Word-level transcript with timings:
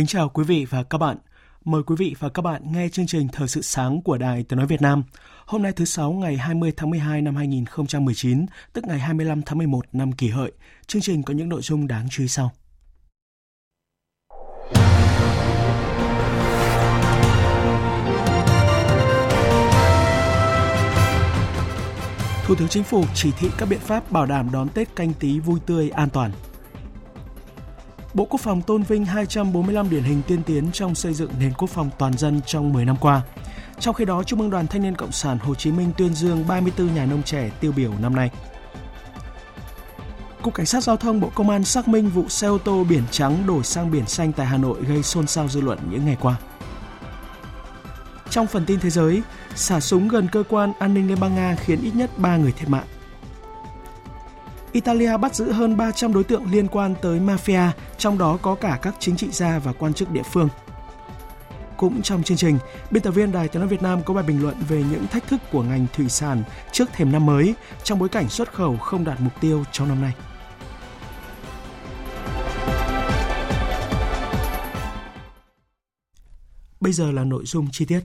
Kính 0.00 0.06
chào 0.06 0.28
quý 0.28 0.44
vị 0.44 0.66
và 0.70 0.82
các 0.82 0.98
bạn. 0.98 1.16
Mời 1.64 1.82
quý 1.82 1.96
vị 1.98 2.14
và 2.18 2.28
các 2.28 2.42
bạn 2.42 2.72
nghe 2.72 2.88
chương 2.88 3.06
trình 3.06 3.28
Thời 3.32 3.48
sự 3.48 3.62
sáng 3.62 4.02
của 4.02 4.18
Đài 4.18 4.42
Tiếng 4.42 4.56
Nói 4.56 4.66
Việt 4.66 4.82
Nam. 4.82 5.02
Hôm 5.46 5.62
nay 5.62 5.72
thứ 5.72 5.84
Sáu 5.84 6.12
ngày 6.12 6.36
20 6.36 6.72
tháng 6.76 6.90
12 6.90 7.22
năm 7.22 7.36
2019, 7.36 8.46
tức 8.72 8.84
ngày 8.86 8.98
25 8.98 9.42
tháng 9.42 9.58
11 9.58 9.84
năm 9.92 10.12
kỷ 10.12 10.28
hợi. 10.28 10.52
Chương 10.86 11.02
trình 11.02 11.22
có 11.22 11.34
những 11.34 11.48
nội 11.48 11.62
dung 11.62 11.86
đáng 11.86 12.08
chú 12.10 12.22
ý 12.22 12.28
sau. 12.28 12.50
Thủ 22.44 22.54
tướng 22.54 22.68
Chính 22.68 22.84
phủ 22.84 23.04
chỉ 23.14 23.30
thị 23.38 23.48
các 23.58 23.68
biện 23.68 23.80
pháp 23.80 24.12
bảo 24.12 24.26
đảm 24.26 24.48
đón 24.52 24.68
Tết 24.68 24.96
canh 24.96 25.12
tí 25.12 25.38
vui 25.38 25.60
tươi 25.66 25.90
an 25.90 26.08
toàn. 26.10 26.30
Bộ 28.14 28.24
Quốc 28.24 28.40
phòng 28.40 28.62
tôn 28.62 28.82
vinh 28.82 29.04
245 29.04 29.90
điển 29.90 30.02
hình 30.02 30.22
tiên 30.26 30.42
tiến 30.42 30.72
trong 30.72 30.94
xây 30.94 31.14
dựng 31.14 31.30
nền 31.40 31.52
quốc 31.58 31.70
phòng 31.70 31.90
toàn 31.98 32.18
dân 32.18 32.40
trong 32.46 32.72
10 32.72 32.84
năm 32.84 32.96
qua. 33.00 33.22
Trong 33.80 33.94
khi 33.94 34.04
đó, 34.04 34.22
Trung 34.22 34.40
ương 34.40 34.50
Đoàn 34.50 34.66
Thanh 34.66 34.82
niên 34.82 34.96
Cộng 34.96 35.12
sản 35.12 35.38
Hồ 35.38 35.54
Chí 35.54 35.72
Minh 35.72 35.92
tuyên 35.96 36.14
dương 36.14 36.46
34 36.48 36.94
nhà 36.94 37.06
nông 37.06 37.22
trẻ 37.22 37.50
tiêu 37.60 37.72
biểu 37.76 37.92
năm 38.00 38.16
nay. 38.16 38.30
Cục 40.42 40.54
Cảnh 40.54 40.66
sát 40.66 40.82
Giao 40.82 40.96
thông 40.96 41.20
Bộ 41.20 41.30
Công 41.34 41.50
an 41.50 41.64
xác 41.64 41.88
minh 41.88 42.08
vụ 42.08 42.28
xe 42.28 42.46
ô 42.46 42.58
tô 42.58 42.84
biển 42.84 43.02
trắng 43.10 43.46
đổi 43.46 43.64
sang 43.64 43.90
biển 43.90 44.06
xanh 44.06 44.32
tại 44.32 44.46
Hà 44.46 44.56
Nội 44.56 44.84
gây 44.84 45.02
xôn 45.02 45.26
xao 45.26 45.48
dư 45.48 45.60
luận 45.60 45.78
những 45.90 46.04
ngày 46.04 46.16
qua. 46.20 46.36
Trong 48.30 48.46
phần 48.46 48.66
tin 48.66 48.80
thế 48.80 48.90
giới, 48.90 49.22
xả 49.54 49.80
súng 49.80 50.08
gần 50.08 50.28
cơ 50.32 50.42
quan 50.48 50.72
an 50.78 50.94
ninh 50.94 51.08
Liên 51.08 51.20
bang 51.20 51.34
Nga 51.34 51.54
khiến 51.54 51.82
ít 51.82 51.94
nhất 51.94 52.10
3 52.18 52.36
người 52.36 52.52
thiệt 52.52 52.68
mạng. 52.68 52.86
Italia 54.72 55.16
bắt 55.16 55.34
giữ 55.34 55.52
hơn 55.52 55.76
300 55.76 56.12
đối 56.12 56.24
tượng 56.24 56.50
liên 56.52 56.68
quan 56.68 56.94
tới 57.02 57.20
mafia, 57.20 57.70
trong 57.98 58.18
đó 58.18 58.38
có 58.42 58.54
cả 58.54 58.78
các 58.82 58.94
chính 58.98 59.16
trị 59.16 59.28
gia 59.30 59.58
và 59.58 59.72
quan 59.72 59.94
chức 59.94 60.10
địa 60.10 60.22
phương. 60.22 60.48
Cũng 61.76 62.02
trong 62.02 62.22
chương 62.22 62.36
trình, 62.36 62.58
biên 62.90 63.02
tập 63.02 63.10
viên 63.10 63.32
Đài 63.32 63.48
Tiếng 63.48 63.60
nói 63.60 63.68
Việt 63.68 63.82
Nam 63.82 64.02
có 64.02 64.14
bài 64.14 64.24
bình 64.24 64.42
luận 64.42 64.56
về 64.68 64.84
những 64.90 65.06
thách 65.06 65.28
thức 65.28 65.40
của 65.52 65.62
ngành 65.62 65.86
thủy 65.92 66.08
sản 66.08 66.42
trước 66.72 66.88
thềm 66.92 67.12
năm 67.12 67.26
mới 67.26 67.54
trong 67.84 67.98
bối 67.98 68.08
cảnh 68.08 68.28
xuất 68.28 68.52
khẩu 68.52 68.76
không 68.76 69.04
đạt 69.04 69.20
mục 69.20 69.32
tiêu 69.40 69.64
trong 69.72 69.88
năm 69.88 70.02
nay. 70.02 70.12
Bây 76.80 76.92
giờ 76.92 77.10
là 77.10 77.24
nội 77.24 77.44
dung 77.46 77.68
chi 77.72 77.84
tiết 77.84 78.00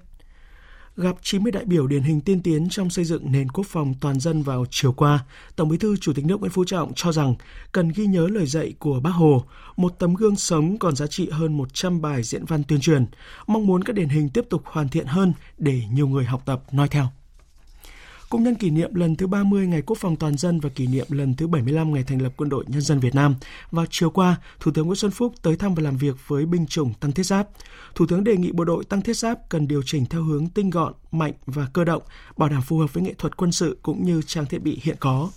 gặp 0.98 1.16
90 1.22 1.52
đại 1.52 1.66
biểu 1.66 1.88
điển 1.88 2.04
hình 2.04 2.22
tiên 2.22 2.42
tiến 2.42 2.67
trong 2.70 2.89
xây 2.89 3.06
dựng 3.06 3.32
nền 3.32 3.50
quốc 3.50 3.66
phòng 3.67 3.94
toàn 4.02 4.20
dân 4.20 4.44
vào 4.44 4.66
chiều 4.70 4.92
qua, 4.92 5.26
Tổng 5.56 5.70
Bí 5.70 5.78
thư 5.78 5.98
Chủ 5.98 6.14
tịch 6.14 6.26
nước 6.26 6.39
Nguyễn 6.39 6.52
Phú 6.52 6.64
Trọng 6.66 6.92
cho 6.95 7.11
rằng 7.11 7.36
cần 7.72 7.92
ghi 7.95 8.06
nhớ 8.06 8.28
lời 8.28 8.45
dạy 8.45 8.73
của 8.80 9.00
Bác 9.00 9.10
Hồ, 9.10 9.44
một 9.78 10.00
tấm 10.00 10.14
gương 10.14 10.36
sống 10.36 10.78
còn 10.78 10.95
giá 10.95 11.08
trị 11.08 11.30
hơn 11.30 11.58
100 11.58 12.02
bài 12.02 12.23
diễn 12.23 12.45
văn 12.45 12.64
tuyên 12.64 12.80
truyền, 12.80 13.05
mong 13.48 13.67
muốn 13.67 13.84
các 13.84 13.95
điển 13.95 14.10
hình 14.10 14.30
tiếp 14.30 14.45
tục 14.50 14.61
hoàn 14.66 14.89
thiện 14.89 15.05
hơn 15.05 15.34
để 15.58 15.82
nhiều 15.92 16.08
người 16.08 16.26
học 16.26 16.42
tập 16.45 16.64
noi 16.72 16.88
theo. 16.88 17.08
Cũng 18.30 18.43
nhân 18.43 18.55
kỷ 18.55 18.69
niệm 18.69 18.95
lần 18.95 19.15
thứ 19.15 19.27
30 19.27 19.67
ngày 19.67 19.81
Quốc 19.81 19.97
phòng 19.99 20.15
toàn 20.15 20.37
dân 20.37 20.59
và 20.59 20.69
kỷ 20.69 20.87
niệm 20.87 21.05
lần 21.09 21.33
thứ 21.33 21.47
75 21.47 21.93
ngày 21.93 22.03
thành 22.03 22.21
lập 22.21 22.33
Quân 22.37 22.49
đội 22.49 22.65
Nhân 22.67 22.81
dân 22.81 22.99
Việt 22.99 23.15
Nam, 23.15 23.36
vào 23.71 23.86
chiều 23.89 24.09
qua, 24.09 24.36
Thủ 24.59 24.71
tướng 24.71 24.86
Nguyễn 24.86 24.95
Xuân 24.95 25.11
Phúc 25.11 25.33
tới 25.41 25.55
thăm 25.55 25.75
và 25.75 25.83
làm 25.83 25.97
việc 25.97 26.15
với 26.27 26.45
binh 26.45 26.67
chủng 26.67 26.93
tăng 26.93 27.11
thiết 27.11 27.23
giáp. 27.23 27.47
Thủ 27.95 28.05
tướng 28.05 28.23
đề 28.23 28.37
nghị 28.37 28.52
bộ 28.52 28.63
đội 28.63 28.83
tăng 28.83 29.02
thiết 29.02 29.17
giáp 29.17 29.49
cần 29.49 29.67
điều 29.67 29.81
chỉnh 29.86 30.05
theo 30.05 30.23
hướng 30.23 30.47
tinh 30.47 30.69
gọn, 30.69 30.93
mạnh 31.11 31.33
và 31.45 31.67
cơ 31.73 31.83
động, 31.83 32.03
bảo 32.37 32.49
đảm 32.49 32.61
phù 32.61 32.77
hợp 32.77 32.93
với 32.93 33.03
nghệ 33.03 33.13
thuật 33.17 33.37
quân 33.37 33.52
sự 33.52 33.77
cũng 33.81 34.05
như 34.05 34.21
trang 34.21 34.45
thiết 34.45 34.63
bị 34.63 34.80
hiện 34.83 34.95
có. 34.99 35.30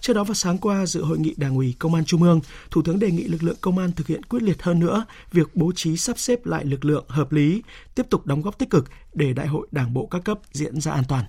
Trước 0.00 0.12
đó 0.12 0.24
vào 0.24 0.34
sáng 0.34 0.58
qua 0.58 0.86
dự 0.86 1.04
hội 1.04 1.18
nghị 1.18 1.34
Đảng 1.36 1.56
ủy 1.56 1.74
Công 1.78 1.94
an 1.94 2.04
Trung 2.04 2.22
ương, 2.22 2.40
Thủ 2.70 2.82
tướng 2.82 2.98
đề 2.98 3.10
nghị 3.10 3.24
lực 3.24 3.42
lượng 3.42 3.56
công 3.60 3.78
an 3.78 3.92
thực 3.92 4.06
hiện 4.06 4.22
quyết 4.22 4.42
liệt 4.42 4.62
hơn 4.62 4.78
nữa 4.78 5.04
việc 5.32 5.56
bố 5.56 5.72
trí 5.76 5.96
sắp 5.96 6.18
xếp 6.18 6.46
lại 6.46 6.64
lực 6.64 6.84
lượng 6.84 7.04
hợp 7.08 7.32
lý, 7.32 7.62
tiếp 7.94 8.06
tục 8.10 8.26
đóng 8.26 8.42
góp 8.42 8.58
tích 8.58 8.70
cực 8.70 8.84
để 9.14 9.32
đại 9.32 9.46
hội 9.46 9.66
Đảng 9.70 9.94
bộ 9.94 10.06
các 10.06 10.24
cấp 10.24 10.38
diễn 10.52 10.80
ra 10.80 10.92
an 10.92 11.04
toàn. 11.08 11.24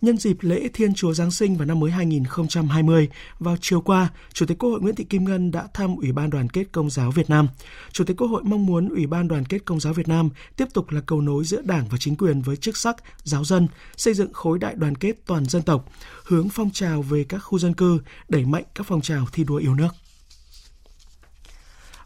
Nhân 0.00 0.18
dịp 0.18 0.36
lễ 0.40 0.68
Thiên 0.74 0.94
Chúa 0.94 1.12
Giáng 1.12 1.30
sinh 1.30 1.56
và 1.56 1.64
năm 1.64 1.80
mới 1.80 1.90
2020, 1.90 3.08
vào 3.38 3.56
chiều 3.60 3.80
qua, 3.80 4.08
Chủ 4.32 4.46
tịch 4.46 4.58
Quốc 4.58 4.70
hội 4.70 4.80
Nguyễn 4.80 4.94
Thị 4.94 5.04
Kim 5.04 5.24
Ngân 5.24 5.50
đã 5.50 5.68
thăm 5.74 5.96
Ủy 5.96 6.12
ban 6.12 6.30
Đoàn 6.30 6.48
kết 6.48 6.64
Công 6.72 6.90
giáo 6.90 7.10
Việt 7.10 7.30
Nam. 7.30 7.48
Chủ 7.92 8.04
tịch 8.04 8.16
Quốc 8.16 8.28
hội 8.28 8.42
mong 8.44 8.66
muốn 8.66 8.88
Ủy 8.88 9.06
ban 9.06 9.28
Đoàn 9.28 9.44
kết 9.44 9.64
Công 9.64 9.80
giáo 9.80 9.92
Việt 9.92 10.08
Nam 10.08 10.30
tiếp 10.56 10.64
tục 10.74 10.90
là 10.90 11.00
cầu 11.06 11.20
nối 11.20 11.44
giữa 11.44 11.62
Đảng 11.64 11.84
và 11.90 11.98
chính 12.00 12.16
quyền 12.16 12.42
với 12.42 12.56
chức 12.56 12.76
sắc, 12.76 12.96
giáo 13.24 13.44
dân, 13.44 13.68
xây 13.96 14.14
dựng 14.14 14.32
khối 14.32 14.58
đại 14.58 14.74
đoàn 14.74 14.94
kết 14.94 15.16
toàn 15.26 15.46
dân 15.46 15.62
tộc, 15.62 15.88
hướng 16.24 16.48
phong 16.48 16.70
trào 16.70 17.02
về 17.02 17.24
các 17.24 17.38
khu 17.38 17.58
dân 17.58 17.74
cư, 17.74 17.98
đẩy 18.28 18.44
mạnh 18.44 18.64
các 18.74 18.86
phong 18.86 19.00
trào 19.00 19.26
thi 19.32 19.44
đua 19.44 19.56
yêu 19.56 19.74
nước. 19.74 19.88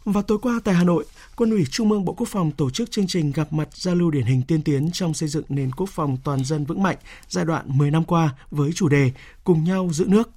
Vào 0.05 0.23
tối 0.23 0.37
qua 0.41 0.59
tại 0.63 0.75
Hà 0.75 0.83
Nội, 0.83 1.05
Quân 1.35 1.51
ủy 1.51 1.65
Trung 1.71 1.91
ương 1.91 2.05
Bộ 2.05 2.13
Quốc 2.13 2.27
phòng 2.29 2.51
tổ 2.51 2.69
chức 2.69 2.91
chương 2.91 3.07
trình 3.07 3.31
gặp 3.31 3.53
mặt 3.53 3.69
giao 3.73 3.95
lưu 3.95 4.11
điển 4.11 4.25
hình 4.25 4.41
tiên 4.41 4.61
tiến 4.61 4.89
trong 4.93 5.13
xây 5.13 5.29
dựng 5.29 5.43
nền 5.49 5.71
quốc 5.71 5.89
phòng 5.89 6.17
toàn 6.23 6.45
dân 6.45 6.65
vững 6.65 6.83
mạnh 6.83 6.97
giai 7.27 7.45
đoạn 7.45 7.65
10 7.77 7.91
năm 7.91 8.03
qua 8.03 8.35
với 8.51 8.71
chủ 8.75 8.89
đề 8.89 9.11
Cùng 9.43 9.63
nhau 9.63 9.89
giữ 9.91 10.05
nước. 10.07 10.29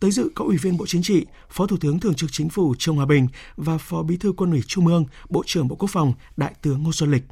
Tới 0.00 0.10
dự 0.10 0.30
có 0.34 0.44
Ủy 0.44 0.56
viên 0.56 0.76
Bộ 0.76 0.86
Chính 0.86 1.02
trị, 1.02 1.26
Phó 1.50 1.66
Thủ 1.66 1.76
tướng 1.80 2.00
Thường 2.00 2.14
trực 2.14 2.32
Chính 2.32 2.48
phủ 2.48 2.74
Trương 2.78 2.96
Hòa 2.96 3.06
Bình 3.06 3.28
và 3.56 3.78
Phó 3.78 4.02
Bí 4.02 4.16
thư 4.16 4.32
Quân 4.32 4.50
ủy 4.50 4.62
Trung 4.66 4.86
ương, 4.86 5.04
Bộ 5.28 5.42
trưởng 5.46 5.68
Bộ 5.68 5.76
Quốc 5.76 5.90
phòng 5.92 6.12
Đại 6.36 6.54
tướng 6.62 6.82
Ngô 6.82 6.92
Xuân 6.92 7.10
Lịch. 7.10 7.24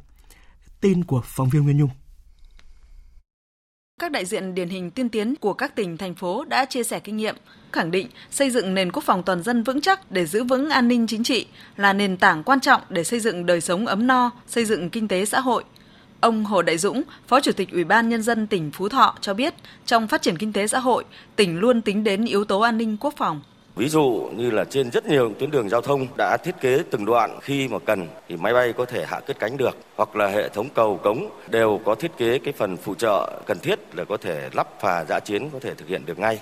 Tin 0.81 1.03
của 1.03 1.21
phóng 1.25 1.49
viên 1.49 1.63
Nguyên 1.63 1.77
Nhung. 1.77 1.89
Các 4.01 4.11
đại 4.11 4.25
diện 4.25 4.55
điển 4.55 4.69
hình 4.69 4.91
tiên 4.91 5.09
tiến 5.09 5.35
của 5.35 5.53
các 5.53 5.75
tỉnh, 5.75 5.97
thành 5.97 6.15
phố 6.15 6.45
đã 6.45 6.65
chia 6.65 6.83
sẻ 6.83 6.99
kinh 6.99 7.17
nghiệm, 7.17 7.35
khẳng 7.71 7.91
định 7.91 8.07
xây 8.31 8.49
dựng 8.49 8.73
nền 8.73 8.91
quốc 8.91 9.03
phòng 9.03 9.23
toàn 9.23 9.43
dân 9.43 9.63
vững 9.63 9.81
chắc 9.81 10.11
để 10.11 10.25
giữ 10.25 10.43
vững 10.43 10.69
an 10.69 10.87
ninh 10.87 11.07
chính 11.07 11.23
trị 11.23 11.47
là 11.77 11.93
nền 11.93 12.17
tảng 12.17 12.43
quan 12.43 12.59
trọng 12.59 12.81
để 12.89 13.03
xây 13.03 13.19
dựng 13.19 13.45
đời 13.45 13.61
sống 13.61 13.85
ấm 13.85 14.07
no, 14.07 14.31
xây 14.47 14.65
dựng 14.65 14.89
kinh 14.89 15.07
tế 15.07 15.25
xã 15.25 15.39
hội. 15.39 15.63
Ông 16.19 16.45
Hồ 16.45 16.61
Đại 16.61 16.77
Dũng, 16.77 17.03
Phó 17.27 17.39
Chủ 17.39 17.51
tịch 17.51 17.71
Ủy 17.71 17.83
ban 17.83 18.09
Nhân 18.09 18.21
dân 18.21 18.47
tỉnh 18.47 18.71
Phú 18.71 18.89
Thọ 18.89 19.15
cho 19.21 19.33
biết, 19.33 19.53
trong 19.85 20.07
phát 20.07 20.21
triển 20.21 20.37
kinh 20.37 20.53
tế 20.53 20.67
xã 20.67 20.79
hội, 20.79 21.03
tỉnh 21.35 21.59
luôn 21.59 21.81
tính 21.81 22.03
đến 22.03 22.25
yếu 22.25 22.45
tố 22.45 22.59
an 22.59 22.77
ninh 22.77 22.97
quốc 22.99 23.13
phòng. 23.17 23.41
Ví 23.75 23.89
dụ 23.89 24.29
như 24.35 24.51
là 24.51 24.65
trên 24.65 24.91
rất 24.91 25.05
nhiều 25.05 25.33
tuyến 25.39 25.51
đường 25.51 25.69
giao 25.69 25.81
thông 25.81 26.07
đã 26.17 26.37
thiết 26.37 26.55
kế 26.61 26.83
từng 26.91 27.05
đoạn 27.05 27.39
khi 27.41 27.67
mà 27.67 27.79
cần 27.85 28.07
thì 28.27 28.37
máy 28.37 28.53
bay 28.53 28.73
có 28.73 28.85
thể 28.85 29.05
hạ 29.05 29.19
cất 29.19 29.39
cánh 29.39 29.57
được 29.57 29.77
hoặc 29.95 30.15
là 30.15 30.27
hệ 30.27 30.49
thống 30.49 30.69
cầu 30.75 30.99
cống 31.03 31.29
đều 31.49 31.79
có 31.85 31.95
thiết 31.95 32.11
kế 32.17 32.39
cái 32.39 32.53
phần 32.57 32.77
phụ 32.77 32.95
trợ 32.95 33.41
cần 33.45 33.59
thiết 33.59 33.95
là 33.95 34.05
có 34.05 34.17
thể 34.17 34.49
lắp 34.53 34.67
phà 34.81 35.05
dã 35.05 35.19
chiến 35.19 35.49
có 35.53 35.59
thể 35.59 35.73
thực 35.73 35.87
hiện 35.87 36.05
được 36.05 36.19
ngay. 36.19 36.39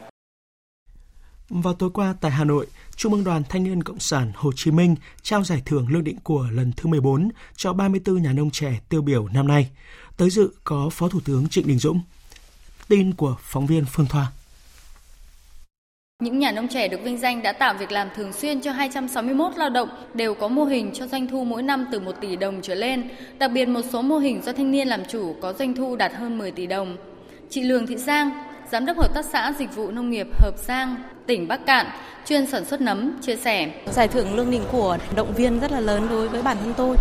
Vào 1.50 1.74
tối 1.74 1.90
qua 1.94 2.16
tại 2.22 2.32
Hà 2.32 2.44
Nội, 2.44 2.68
Trung 2.96 3.14
ương 3.14 3.24
Đoàn 3.24 3.44
Thanh 3.50 3.64
niên 3.64 3.84
Cộng 3.84 4.00
sản 4.00 4.32
Hồ 4.36 4.52
Chí 4.56 4.72
Minh 4.72 4.96
trao 5.22 5.44
giải 5.44 5.62
thưởng 5.66 5.88
lương 5.90 6.04
định 6.04 6.18
của 6.24 6.48
lần 6.52 6.72
thứ 6.78 6.90
14 6.90 7.30
cho 7.56 7.74
34 7.74 8.22
nhà 8.22 8.34
nông 8.34 8.52
trẻ 8.52 8.80
tiêu 8.90 9.02
biểu 9.02 9.28
năm 9.28 9.48
nay. 9.48 9.70
Tới 10.18 10.30
dự 10.30 10.52
có 10.64 10.90
Phó 10.92 11.10
Thủ 11.10 11.20
tướng 11.26 11.50
Trịnh 11.50 11.68
Đình 11.68 11.80
Dũng. 11.80 12.02
Tin 12.88 13.14
của 13.14 13.36
phóng 13.42 13.66
viên 13.66 13.86
Phương 13.86 14.06
Thoa. 14.06 14.32
Những 16.24 16.40
nhà 16.40 16.52
nông 16.52 16.68
trẻ 16.68 16.88
được 16.88 17.04
vinh 17.04 17.18
danh 17.18 17.42
đã 17.42 17.54
tạo 17.54 17.74
việc 17.74 17.92
làm 17.92 18.08
thường 18.16 18.34
xuyên 18.34 18.62
cho 18.62 18.72
261 18.72 19.58
lao 19.58 19.70
động, 19.70 19.90
đều 20.14 20.34
có 20.34 20.48
mô 20.48 20.64
hình 20.64 20.92
cho 20.94 21.08
doanh 21.08 21.28
thu 21.28 21.44
mỗi 21.44 21.64
năm 21.64 21.86
từ 21.92 22.00
1 22.00 22.12
tỷ 22.22 22.36
đồng 22.36 22.62
trở 22.62 22.76
lên. 22.76 23.10
Đặc 23.38 23.52
biệt 23.54 23.66
một 23.66 23.82
số 23.90 24.02
mô 24.02 24.18
hình 24.18 24.42
do 24.42 24.54
thanh 24.54 24.72
niên 24.72 24.88
làm 24.88 25.06
chủ 25.06 25.36
có 25.42 25.54
doanh 25.54 25.76
thu 25.76 25.96
đạt 25.96 26.14
hơn 26.14 26.38
10 26.38 26.52
tỷ 26.52 26.68
đồng. 26.68 26.98
Chị 27.50 27.62
Lường 27.64 27.88
Thị 27.88 27.96
Giang, 27.96 28.32
Giám 28.72 28.86
đốc 28.86 28.98
Hợp 28.98 29.14
tác 29.14 29.26
xã 29.26 29.54
Dịch 29.60 29.76
vụ 29.76 29.92
Nông 29.92 30.10
nghiệp 30.10 30.28
Hợp 30.34 30.58
Giang, 30.58 30.96
tỉnh 31.30 31.48
Bắc 31.48 31.66
Cạn, 31.66 31.86
chuyên 32.26 32.48
sản 32.48 32.66
xuất 32.66 32.82
nấm, 32.82 33.22
chia 33.22 33.36
sẻ. 33.36 33.72
Giải 33.92 34.08
thưởng 34.08 34.36
lương 34.36 34.52
định 34.52 34.64
của 34.72 34.98
động 35.16 35.34
viên 35.34 35.60
rất 35.60 35.72
là 35.72 35.80
lớn 35.80 36.08
đối 36.10 36.28
với 36.28 36.42
bản 36.42 36.58
thân 36.64 36.74
tôi. 36.78 36.96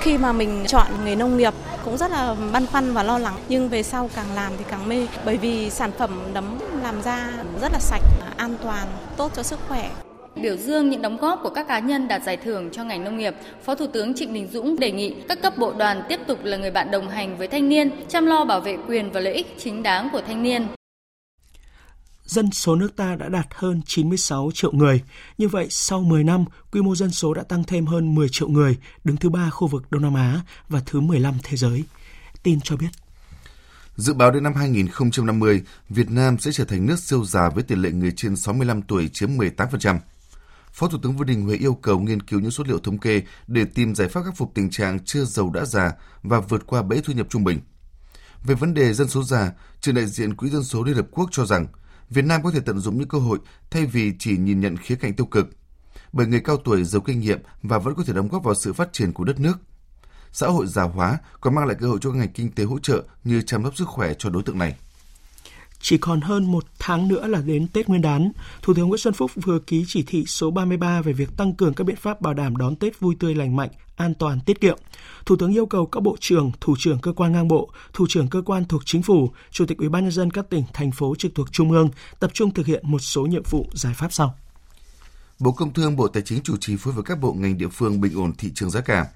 Khi 0.00 0.18
mà 0.18 0.32
mình 0.32 0.64
chọn 0.66 0.86
nghề 1.04 1.16
nông 1.16 1.36
nghiệp 1.36 1.54
cũng 1.84 1.96
rất 1.96 2.10
là 2.10 2.34
băn 2.52 2.66
khoăn 2.66 2.92
và 2.92 3.02
lo 3.02 3.18
lắng 3.18 3.34
nhưng 3.48 3.68
về 3.68 3.82
sau 3.82 4.10
càng 4.16 4.26
làm 4.34 4.52
thì 4.58 4.64
càng 4.70 4.88
mê 4.88 5.06
bởi 5.24 5.36
vì 5.36 5.70
sản 5.70 5.90
phẩm 5.98 6.10
nấm 6.34 6.58
làm 6.82 7.02
ra 7.02 7.30
rất 7.62 7.72
là 7.72 7.78
sạch, 7.78 8.02
an 8.36 8.54
toàn, 8.62 8.86
tốt 9.16 9.32
cho 9.36 9.42
sức 9.42 9.58
khỏe. 9.68 9.90
Biểu 10.36 10.56
dương 10.56 10.90
những 10.90 11.02
đóng 11.02 11.16
góp 11.16 11.40
của 11.42 11.50
các 11.50 11.68
cá 11.68 11.78
nhân 11.78 12.08
đạt 12.08 12.22
giải 12.22 12.36
thưởng 12.36 12.68
cho 12.72 12.84
ngành 12.84 13.04
nông 13.04 13.18
nghiệp, 13.18 13.34
Phó 13.64 13.74
Thủ 13.74 13.86
tướng 13.86 14.14
Trịnh 14.14 14.34
Đình 14.34 14.48
Dũng 14.52 14.78
đề 14.78 14.90
nghị 14.90 15.14
các 15.28 15.42
cấp 15.42 15.58
bộ 15.58 15.72
đoàn 15.72 16.02
tiếp 16.08 16.20
tục 16.26 16.38
là 16.44 16.56
người 16.56 16.70
bạn 16.70 16.90
đồng 16.90 17.08
hành 17.08 17.36
với 17.36 17.48
thanh 17.48 17.68
niên, 17.68 17.90
chăm 18.08 18.26
lo 18.26 18.44
bảo 18.44 18.60
vệ 18.60 18.76
quyền 18.88 19.12
và 19.12 19.20
lợi 19.20 19.34
ích 19.34 19.54
chính 19.58 19.82
đáng 19.82 20.08
của 20.12 20.20
thanh 20.26 20.42
niên. 20.42 20.66
Dân 22.30 22.52
số 22.52 22.76
nước 22.76 22.96
ta 22.96 23.16
đã 23.16 23.28
đạt 23.28 23.46
hơn 23.54 23.80
96 23.86 24.50
triệu 24.54 24.72
người. 24.72 25.02
Như 25.38 25.48
vậy, 25.48 25.66
sau 25.70 26.00
10 26.00 26.24
năm, 26.24 26.44
quy 26.72 26.82
mô 26.82 26.94
dân 26.94 27.10
số 27.10 27.34
đã 27.34 27.42
tăng 27.42 27.64
thêm 27.64 27.86
hơn 27.86 28.14
10 28.14 28.28
triệu 28.28 28.48
người, 28.48 28.76
đứng 29.04 29.16
thứ 29.16 29.30
ba 29.30 29.50
khu 29.50 29.68
vực 29.68 29.90
Đông 29.90 30.02
Nam 30.02 30.14
Á 30.14 30.40
và 30.68 30.80
thứ 30.86 31.00
15 31.00 31.34
thế 31.42 31.56
giới. 31.56 31.84
Tin 32.42 32.60
cho 32.60 32.76
biết. 32.76 32.88
Dự 33.96 34.14
báo 34.14 34.30
đến 34.30 34.42
năm 34.42 34.54
2050, 34.54 35.62
Việt 35.88 36.10
Nam 36.10 36.38
sẽ 36.38 36.52
trở 36.52 36.64
thành 36.64 36.86
nước 36.86 36.98
siêu 36.98 37.24
già 37.24 37.48
với 37.48 37.62
tỷ 37.62 37.74
lệ 37.74 37.90
người 37.90 38.12
trên 38.16 38.36
65 38.36 38.82
tuổi 38.82 39.10
chiếm 39.12 39.30
18%. 39.30 39.98
Phó 40.72 40.88
Thủ 40.88 40.98
tướng 41.02 41.16
Vương 41.16 41.26
Đình 41.26 41.42
Huệ 41.42 41.56
yêu 41.56 41.74
cầu 41.74 41.98
nghiên 41.98 42.22
cứu 42.22 42.40
những 42.40 42.50
số 42.50 42.64
liệu 42.66 42.78
thống 42.78 42.98
kê 42.98 43.22
để 43.46 43.64
tìm 43.64 43.94
giải 43.94 44.08
pháp 44.08 44.22
khắc 44.24 44.36
phục 44.36 44.52
tình 44.54 44.70
trạng 44.70 45.04
chưa 45.04 45.24
giàu 45.24 45.50
đã 45.50 45.64
già 45.64 45.92
và 46.22 46.40
vượt 46.40 46.66
qua 46.66 46.82
bẫy 46.82 47.00
thu 47.04 47.12
nhập 47.12 47.26
trung 47.30 47.44
bình. 47.44 47.60
Về 48.44 48.54
vấn 48.54 48.74
đề 48.74 48.92
dân 48.94 49.08
số 49.08 49.22
già, 49.22 49.52
trường 49.80 49.94
đại 49.94 50.06
diện 50.06 50.34
Quỹ 50.34 50.50
dân 50.50 50.64
số 50.64 50.84
Liên 50.84 50.96
Hợp 50.96 51.06
Quốc 51.10 51.28
cho 51.32 51.46
rằng 51.46 51.66
Việt 52.10 52.24
Nam 52.24 52.42
có 52.42 52.50
thể 52.50 52.60
tận 52.60 52.78
dụng 52.78 52.98
những 52.98 53.08
cơ 53.08 53.18
hội 53.18 53.38
thay 53.70 53.86
vì 53.86 54.12
chỉ 54.18 54.36
nhìn 54.36 54.60
nhận 54.60 54.76
khía 54.76 54.94
cạnh 54.94 55.14
tiêu 55.14 55.26
cực. 55.26 55.46
Bởi 56.12 56.26
người 56.26 56.40
cao 56.40 56.56
tuổi 56.56 56.84
giàu 56.84 57.00
kinh 57.00 57.20
nghiệm 57.20 57.38
và 57.62 57.78
vẫn 57.78 57.94
có 57.94 58.04
thể 58.04 58.12
đóng 58.12 58.28
góp 58.28 58.44
vào 58.44 58.54
sự 58.54 58.72
phát 58.72 58.92
triển 58.92 59.12
của 59.12 59.24
đất 59.24 59.40
nước. 59.40 59.58
Xã 60.32 60.46
hội 60.46 60.66
già 60.66 60.82
hóa 60.82 61.18
còn 61.40 61.54
mang 61.54 61.66
lại 61.66 61.76
cơ 61.80 61.86
hội 61.86 61.98
cho 62.00 62.10
các 62.10 62.16
ngành 62.16 62.32
kinh 62.32 62.52
tế 62.52 62.64
hỗ 62.64 62.78
trợ 62.78 63.04
như 63.24 63.42
chăm 63.42 63.64
sóc 63.64 63.76
sức 63.76 63.88
khỏe 63.88 64.14
cho 64.18 64.30
đối 64.30 64.42
tượng 64.42 64.58
này. 64.58 64.76
Chỉ 65.82 65.98
còn 65.98 66.20
hơn 66.20 66.52
một 66.52 66.64
tháng 66.78 67.08
nữa 67.08 67.26
là 67.26 67.40
đến 67.40 67.68
Tết 67.68 67.88
Nguyên 67.88 68.02
đán, 68.02 68.32
Thủ 68.62 68.74
tướng 68.74 68.88
Nguyễn 68.88 68.98
Xuân 68.98 69.14
Phúc 69.14 69.30
vừa 69.34 69.58
ký 69.58 69.84
chỉ 69.88 70.02
thị 70.02 70.24
số 70.26 70.50
33 70.50 71.02
về 71.02 71.12
việc 71.12 71.36
tăng 71.36 71.54
cường 71.54 71.74
các 71.74 71.84
biện 71.84 71.96
pháp 71.96 72.20
bảo 72.20 72.34
đảm 72.34 72.56
đón 72.56 72.76
Tết 72.76 73.00
vui 73.00 73.16
tươi 73.20 73.34
lành 73.34 73.56
mạnh, 73.56 73.70
an 73.96 74.14
toàn, 74.14 74.40
tiết 74.40 74.60
kiệm. 74.60 74.78
Thủ 75.26 75.36
tướng 75.36 75.52
yêu 75.52 75.66
cầu 75.66 75.86
các 75.86 76.00
bộ 76.00 76.16
trưởng, 76.20 76.52
thủ 76.60 76.74
trưởng 76.78 76.98
cơ 76.98 77.12
quan 77.12 77.32
ngang 77.32 77.48
bộ, 77.48 77.70
thủ 77.92 78.06
trưởng 78.08 78.28
cơ 78.28 78.42
quan 78.46 78.64
thuộc 78.64 78.82
chính 78.84 79.02
phủ, 79.02 79.30
chủ 79.50 79.66
tịch 79.66 79.78
Ủy 79.78 79.88
ban 79.88 80.02
nhân 80.02 80.12
dân 80.12 80.30
các 80.30 80.50
tỉnh, 80.50 80.64
thành 80.72 80.90
phố 80.90 81.14
trực 81.18 81.34
thuộc 81.34 81.52
trung 81.52 81.70
ương 81.70 81.90
tập 82.20 82.30
trung 82.34 82.54
thực 82.54 82.66
hiện 82.66 82.82
một 82.90 82.98
số 82.98 83.22
nhiệm 83.22 83.42
vụ 83.50 83.66
giải 83.72 83.94
pháp 83.96 84.12
sau. 84.12 84.34
Bộ 85.38 85.52
Công 85.52 85.72
Thương, 85.72 85.96
Bộ 85.96 86.08
Tài 86.08 86.22
chính 86.22 86.42
chủ 86.42 86.56
trì 86.56 86.76
phối 86.76 86.92
với 86.92 87.04
các 87.04 87.20
bộ 87.20 87.32
ngành 87.32 87.58
địa 87.58 87.68
phương 87.68 88.00
bình 88.00 88.14
ổn 88.14 88.32
thị 88.38 88.50
trường 88.54 88.70
giá 88.70 88.80
cả, 88.80 89.06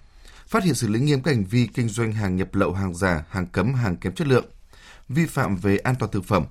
phát 0.47 0.65
hiện 0.65 0.75
xử 0.75 0.89
lý 0.89 1.01
nghiêm 1.01 1.23
các 1.23 1.35
hành 1.35 1.45
vi 1.45 1.69
kinh 1.75 1.89
doanh 1.89 2.13
hàng 2.13 2.37
nhập 2.37 2.55
lậu, 2.55 2.73
hàng 2.73 2.95
giả, 2.95 3.25
hàng 3.31 3.47
cấm, 3.47 3.75
hàng 3.75 3.97
kém 3.97 4.15
chất 4.15 4.27
lượng, 4.27 4.45
vi 5.09 5.27
phạm 5.27 5.57
về 5.57 5.77
an 5.77 5.95
toàn 5.99 6.13
thực 6.13 6.25
phẩm. 6.25 6.45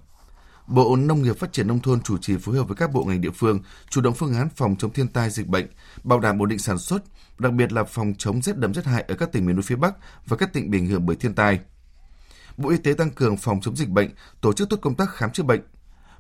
Bộ 0.68 0.96
Nông 0.96 1.22
nghiệp 1.22 1.38
Phát 1.38 1.54
triển 1.54 1.68
Nông 1.68 1.80
thôn 1.80 2.02
chủ 2.02 2.18
trì 2.18 2.38
phối 2.38 2.56
hợp 2.56 2.64
với 2.64 2.76
các 2.76 2.94
bộ 2.94 3.04
ngành 3.04 3.22
địa 3.22 3.32
phương 3.36 3.60
chủ 3.90 4.02
động 4.02 4.14
phương 4.14 4.36
án 4.36 4.50
phòng 4.56 4.76
chống 4.80 4.94
thiên 4.94 5.08
tai 5.08 5.30
dịch 5.30 5.48
bệnh, 5.48 5.68
bảo 6.04 6.20
đảm 6.20 6.40
ổn 6.40 6.50
định 6.50 6.60
sản 6.60 6.78
xuất, 6.78 7.04
đặc 7.40 7.54
biệt 7.54 7.72
là 7.72 7.84
phòng 7.84 8.14
chống 8.18 8.42
rét 8.42 8.58
đậm 8.58 8.74
rét 8.74 8.86
hại 8.86 9.06
ở 9.08 9.16
các 9.16 9.32
tỉnh 9.32 9.46
miền 9.46 9.56
núi 9.56 9.64
phía 9.64 9.76
Bắc 9.76 9.96
và 10.26 10.38
các 10.38 10.54
tỉnh 10.54 10.72
bị 10.72 10.80
ảnh 10.80 10.88
hưởng 10.88 11.06
bởi 11.06 11.16
thiên 11.16 11.36
tai. 11.36 11.60
Bộ 12.58 12.70
Y 12.70 12.78
tế 12.78 12.94
tăng 12.94 13.12
cường 13.12 13.38
phòng 13.38 13.62
chống 13.62 13.76
dịch 13.76 13.90
bệnh, 13.90 14.10
tổ 14.42 14.54
chức 14.54 14.70
tốt 14.70 14.78
công 14.82 14.96
tác 14.96 15.10
khám 15.10 15.32
chữa 15.32 15.44
bệnh. 15.44 15.62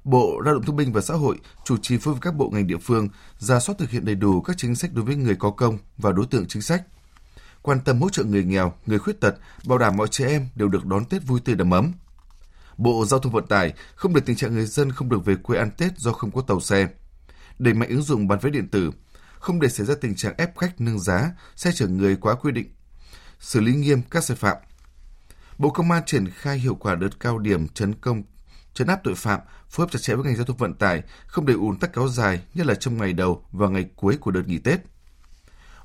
Bộ 0.03 0.39
Lao 0.39 0.53
động 0.53 0.63
Thương 0.63 0.75
binh 0.75 0.93
và 0.93 1.01
Xã 1.01 1.13
hội 1.13 1.39
chủ 1.65 1.77
trì 1.77 1.97
phối 1.97 2.13
hợp 2.13 2.21
với 2.21 2.31
các 2.31 2.35
bộ 2.35 2.49
ngành 2.49 2.67
địa 2.67 2.77
phương 2.77 3.09
ra 3.37 3.59
soát 3.59 3.75
thực 3.79 3.89
hiện 3.89 4.05
đầy 4.05 4.15
đủ 4.15 4.41
các 4.41 4.57
chính 4.57 4.75
sách 4.75 4.93
đối 4.93 5.05
với 5.05 5.15
người 5.15 5.35
có 5.35 5.51
công 5.51 5.77
và 5.97 6.11
đối 6.11 6.25
tượng 6.25 6.45
chính 6.47 6.61
sách. 6.61 6.83
Quan 7.61 7.79
tâm 7.79 8.01
hỗ 8.01 8.09
trợ 8.09 8.23
người 8.23 8.43
nghèo, 8.43 8.73
người 8.85 8.99
khuyết 8.99 9.21
tật, 9.21 9.35
bảo 9.65 9.77
đảm 9.77 9.97
mọi 9.97 10.07
trẻ 10.07 10.27
em 10.27 10.47
đều 10.55 10.67
được 10.67 10.85
đón 10.85 11.05
Tết 11.05 11.27
vui 11.27 11.39
tươi 11.39 11.55
đầm 11.55 11.71
ấm. 11.71 11.91
Bộ 12.77 13.05
Giao 13.05 13.19
thông 13.19 13.31
Vận 13.31 13.47
tải 13.47 13.73
không 13.95 14.13
để 14.13 14.21
tình 14.25 14.35
trạng 14.35 14.53
người 14.53 14.65
dân 14.65 14.91
không 14.91 15.09
được 15.09 15.25
về 15.25 15.35
quê 15.35 15.57
ăn 15.57 15.71
Tết 15.77 15.97
do 15.97 16.11
không 16.11 16.31
có 16.31 16.41
tàu 16.41 16.59
xe. 16.59 16.87
Đẩy 17.59 17.73
mạnh 17.73 17.89
ứng 17.89 18.01
dụng 18.01 18.27
bán 18.27 18.39
vé 18.39 18.49
điện 18.49 18.67
tử, 18.67 18.91
không 19.39 19.59
để 19.59 19.69
xảy 19.69 19.85
ra 19.85 19.95
tình 20.01 20.15
trạng 20.15 20.33
ép 20.37 20.57
khách 20.57 20.81
nâng 20.81 20.99
giá, 20.99 21.31
xe 21.55 21.71
chở 21.75 21.87
người 21.87 22.15
quá 22.15 22.35
quy 22.35 22.51
định. 22.51 22.73
Xử 23.39 23.59
lý 23.59 23.75
nghiêm 23.75 24.01
các 24.11 24.23
sai 24.23 24.37
phạm. 24.37 24.57
Bộ 25.57 25.69
Công 25.69 25.91
an 25.91 26.03
triển 26.05 26.29
khai 26.29 26.59
hiệu 26.59 26.75
quả 26.75 26.95
đợt 26.95 27.19
cao 27.19 27.39
điểm 27.39 27.67
chấn 27.67 27.93
công 27.93 28.23
chấn 28.73 28.87
áp 28.87 28.99
tội 29.03 29.15
phạm, 29.15 29.39
phối 29.69 29.85
hợp 29.85 29.91
chặt 29.91 29.99
chẽ 30.01 30.15
với 30.15 30.25
ngành 30.25 30.35
giao 30.35 30.45
thông 30.45 30.57
vận 30.57 30.73
tải, 30.73 31.01
không 31.27 31.45
để 31.45 31.53
ùn 31.53 31.79
tắc 31.79 31.93
kéo 31.93 32.07
dài, 32.07 32.41
nhất 32.53 32.67
là 32.67 32.75
trong 32.75 32.97
ngày 32.97 33.13
đầu 33.13 33.45
và 33.51 33.67
ngày 33.67 33.89
cuối 33.95 34.17
của 34.17 34.31
đợt 34.31 34.47
nghỉ 34.47 34.57
Tết. 34.57 34.79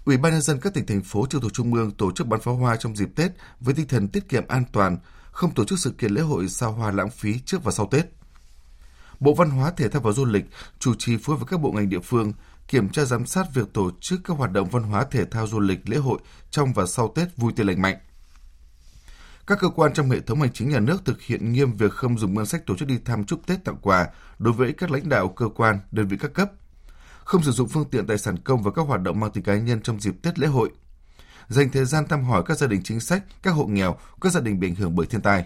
Ủy 0.05 0.17
ban 0.17 0.33
nhân 0.33 0.43
dân 0.43 0.61
các 0.61 0.75
tỉnh 0.75 0.87
thành 0.87 1.03
phố 1.03 1.27
trực 1.31 1.43
thuộc 1.43 1.53
trung 1.53 1.75
ương 1.75 1.91
tổ 1.91 2.13
chức 2.13 2.27
bắn 2.27 2.41
pháo 2.41 2.57
hoa 2.57 2.77
trong 2.77 2.97
dịp 2.97 3.09
Tết 3.17 3.31
với 3.61 3.75
tinh 3.75 3.89
thần 3.89 4.09
tiết 4.09 4.29
kiệm 4.29 4.47
an 4.49 4.65
toàn, 4.73 4.97
không 5.39 5.55
tổ 5.55 5.65
chức 5.65 5.79
sự 5.79 5.91
kiện 5.91 6.13
lễ 6.13 6.21
hội 6.21 6.49
sao 6.49 6.73
hoa 6.73 6.91
lãng 6.91 7.11
phí 7.11 7.39
trước 7.39 7.65
và 7.65 7.73
sau 7.73 7.87
Tết. 7.87 8.07
Bộ 9.21 9.35
Văn 9.35 9.51
hóa, 9.51 9.71
Thể 9.71 9.89
thao 9.89 10.03
và 10.03 10.13
Du 10.13 10.25
lịch 10.25 10.45
chủ 10.79 10.95
trì 10.99 11.17
phối 11.17 11.37
hợp 11.37 11.41
với 11.41 11.49
các 11.51 11.61
bộ 11.61 11.73
ngành 11.73 11.89
địa 11.89 12.01
phương 12.01 12.33
kiểm 12.69 12.89
tra 12.89 13.05
giám 13.05 13.27
sát 13.27 13.47
việc 13.55 13.73
tổ 13.73 13.91
chức 14.01 14.21
các 14.25 14.37
hoạt 14.37 14.53
động 14.53 14.69
văn 14.69 14.83
hóa 14.83 15.05
thể 15.05 15.25
thao 15.25 15.47
du 15.47 15.61
lịch 15.61 15.89
lễ 15.89 15.97
hội 15.97 16.19
trong 16.51 16.73
và 16.73 16.87
sau 16.87 17.13
Tết 17.15 17.37
vui 17.37 17.53
tươi 17.57 17.67
lành 17.67 17.83
mạnh. 17.83 17.99
Các 19.47 19.59
cơ 19.61 19.69
quan 19.69 19.93
trong 19.95 20.11
hệ 20.11 20.21
thống 20.21 20.41
hành 20.41 20.53
chính 20.53 20.69
nhà 20.69 20.81
nước 20.81 21.05
thực 21.05 21.23
hiện 21.23 21.53
nghiêm 21.53 21.77
việc 21.77 21.93
không 21.93 22.19
dùng 22.19 22.35
ngân 22.35 22.47
sách 22.47 22.67
tổ 22.67 22.77
chức 22.77 22.89
đi 22.89 22.99
thăm 23.05 23.25
chúc 23.25 23.47
Tết 23.47 23.65
tặng 23.65 23.79
quà 23.83 24.09
đối 24.39 24.53
với 24.53 24.73
các 24.73 24.91
lãnh 24.91 25.09
đạo 25.09 25.29
cơ 25.29 25.49
quan, 25.49 25.79
đơn 25.91 26.09
vị 26.09 26.17
các 26.21 26.35
cấp, 26.35 26.51
không 27.25 27.43
sử 27.43 27.53
dụng 27.53 27.69
phương 27.69 27.91
tiện 27.91 28.07
tài 28.07 28.19
sản 28.19 28.39
công 28.39 28.63
và 28.63 28.71
các 28.71 28.83
hoạt 28.83 29.03
động 29.03 29.21
mang 29.21 29.31
tính 29.31 29.45
cá 29.45 29.57
nhân 29.57 29.81
trong 29.83 30.01
dịp 30.01 30.15
Tết 30.23 30.39
lễ 30.39 30.47
hội, 30.47 30.71
dành 31.49 31.71
thời 31.71 31.85
gian 31.85 32.09
thăm 32.09 32.25
hỏi 32.25 32.43
các 32.47 32.59
gia 32.59 32.67
đình 32.67 32.81
chính 32.85 33.01
sách, 33.01 33.23
các 33.43 33.51
hộ 33.51 33.67
nghèo, 33.67 33.97
các 34.21 34.33
gia 34.33 34.41
đình 34.41 34.61
bị 34.61 34.69
ảnh 34.69 34.75
hưởng 34.75 34.95
bởi 34.95 35.07
thiên 35.07 35.21
tai 35.21 35.45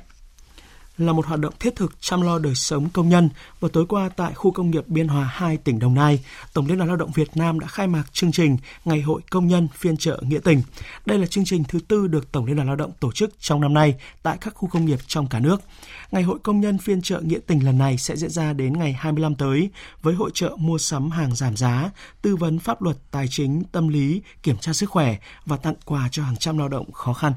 là 0.99 1.13
một 1.13 1.27
hoạt 1.27 1.41
động 1.41 1.55
thiết 1.61 1.77
thực 1.77 1.93
chăm 2.01 2.23
lo 2.23 2.39
đời 2.39 2.55
sống 2.55 2.89
công 2.91 3.09
nhân 3.09 3.29
và 3.61 3.69
tối 3.73 3.87
qua 3.89 4.09
tại 4.09 4.35
khu 4.35 4.51
công 4.51 4.71
nghiệp 4.71 4.89
Biên 4.89 5.09
Hòa 5.09 5.25
2 5.25 5.57
tỉnh 5.57 5.79
Đồng 5.79 5.95
Nai, 5.95 6.25
Tổng 6.53 6.67
Liên 6.67 6.77
đoàn 6.77 6.89
Lao 6.89 6.97
động 6.97 7.11
Việt 7.15 7.37
Nam 7.37 7.61
đã 7.61 7.67
khai 7.67 7.87
mạc 7.87 8.05
chương 8.13 8.33
trình 8.33 8.57
Ngày 8.85 9.01
hội 9.01 9.21
công 9.31 9.49
nhân 9.49 9.69
phiên 9.75 9.97
trợ 9.97 10.21
nghĩa 10.23 10.39
tình. 10.45 10.63
Đây 11.07 11.19
là 11.19 11.27
chương 11.27 11.45
trình 11.45 11.65
thứ 11.69 11.79
tư 11.89 12.07
được 12.07 12.33
Tổng 12.33 12.47
Liên 12.47 12.57
đoàn 12.57 12.69
Lao 12.69 12.77
động 12.77 12.93
tổ 13.01 13.13
chức 13.13 13.31
trong 13.41 13.61
năm 13.61 13.75
nay 13.75 13.95
tại 14.23 14.37
các 14.41 14.55
khu 14.55 14.69
công 14.69 14.85
nghiệp 14.85 14.99
trong 15.07 15.27
cả 15.27 15.41
nước. 15.41 15.63
Ngày 16.11 16.23
hội 16.23 16.39
công 16.43 16.61
nhân 16.61 16.79
phiên 16.79 17.03
trợ 17.03 17.21
nghĩa 17.21 17.39
tình 17.47 17.65
lần 17.65 17.79
này 17.79 17.99
sẽ 17.99 18.17
diễn 18.17 18.31
ra 18.31 18.53
đến 18.53 18.79
ngày 18.79 18.93
25 18.93 19.35
tới 19.35 19.71
với 20.03 20.15
hội 20.15 20.31
trợ 20.35 20.57
mua 20.59 20.79
sắm 20.79 21.11
hàng 21.11 21.35
giảm 21.35 21.57
giá, 21.57 21.91
tư 22.23 22.37
vấn 22.37 22.59
pháp 22.59 22.83
luật, 22.83 22.97
tài 23.11 23.27
chính, 23.31 23.63
tâm 23.73 23.89
lý, 23.89 24.23
kiểm 24.43 24.57
tra 24.57 24.73
sức 24.73 24.91
khỏe 24.91 25.17
và 25.47 25.57
tặng 25.57 25.75
quà 25.85 26.09
cho 26.11 26.23
hàng 26.23 26.37
trăm 26.37 26.59
lao 26.59 26.69
động 26.69 26.93
khó 26.93 27.13
khăn. 27.13 27.33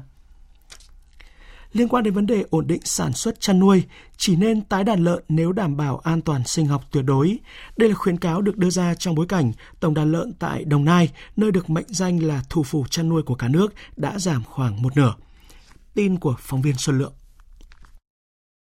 Liên 1.76 1.88
quan 1.88 2.04
đến 2.04 2.14
vấn 2.14 2.26
đề 2.26 2.44
ổn 2.50 2.66
định 2.66 2.80
sản 2.84 3.12
xuất 3.12 3.40
chăn 3.40 3.60
nuôi, 3.60 3.82
chỉ 4.16 4.36
nên 4.36 4.60
tái 4.60 4.84
đàn 4.84 5.04
lợn 5.04 5.22
nếu 5.28 5.52
đảm 5.52 5.76
bảo 5.76 5.98
an 5.98 6.20
toàn 6.20 6.44
sinh 6.44 6.66
học 6.66 6.84
tuyệt 6.90 7.04
đối. 7.04 7.38
Đây 7.76 7.88
là 7.88 7.94
khuyến 7.94 8.16
cáo 8.16 8.42
được 8.42 8.56
đưa 8.56 8.70
ra 8.70 8.94
trong 8.94 9.14
bối 9.14 9.26
cảnh 9.28 9.52
tổng 9.80 9.94
đàn 9.94 10.12
lợn 10.12 10.32
tại 10.32 10.64
Đồng 10.64 10.84
Nai, 10.84 11.08
nơi 11.36 11.52
được 11.52 11.70
mệnh 11.70 11.84
danh 11.88 12.18
là 12.18 12.42
thủ 12.50 12.62
phủ 12.62 12.84
chăn 12.90 13.08
nuôi 13.08 13.22
của 13.22 13.34
cả 13.34 13.48
nước, 13.48 13.74
đã 13.96 14.18
giảm 14.18 14.44
khoảng 14.44 14.82
một 14.82 14.96
nửa. 14.96 15.14
Tin 15.94 16.18
của 16.18 16.34
phóng 16.38 16.62
viên 16.62 16.74
Xuân 16.78 16.98
Lượng. 16.98 17.12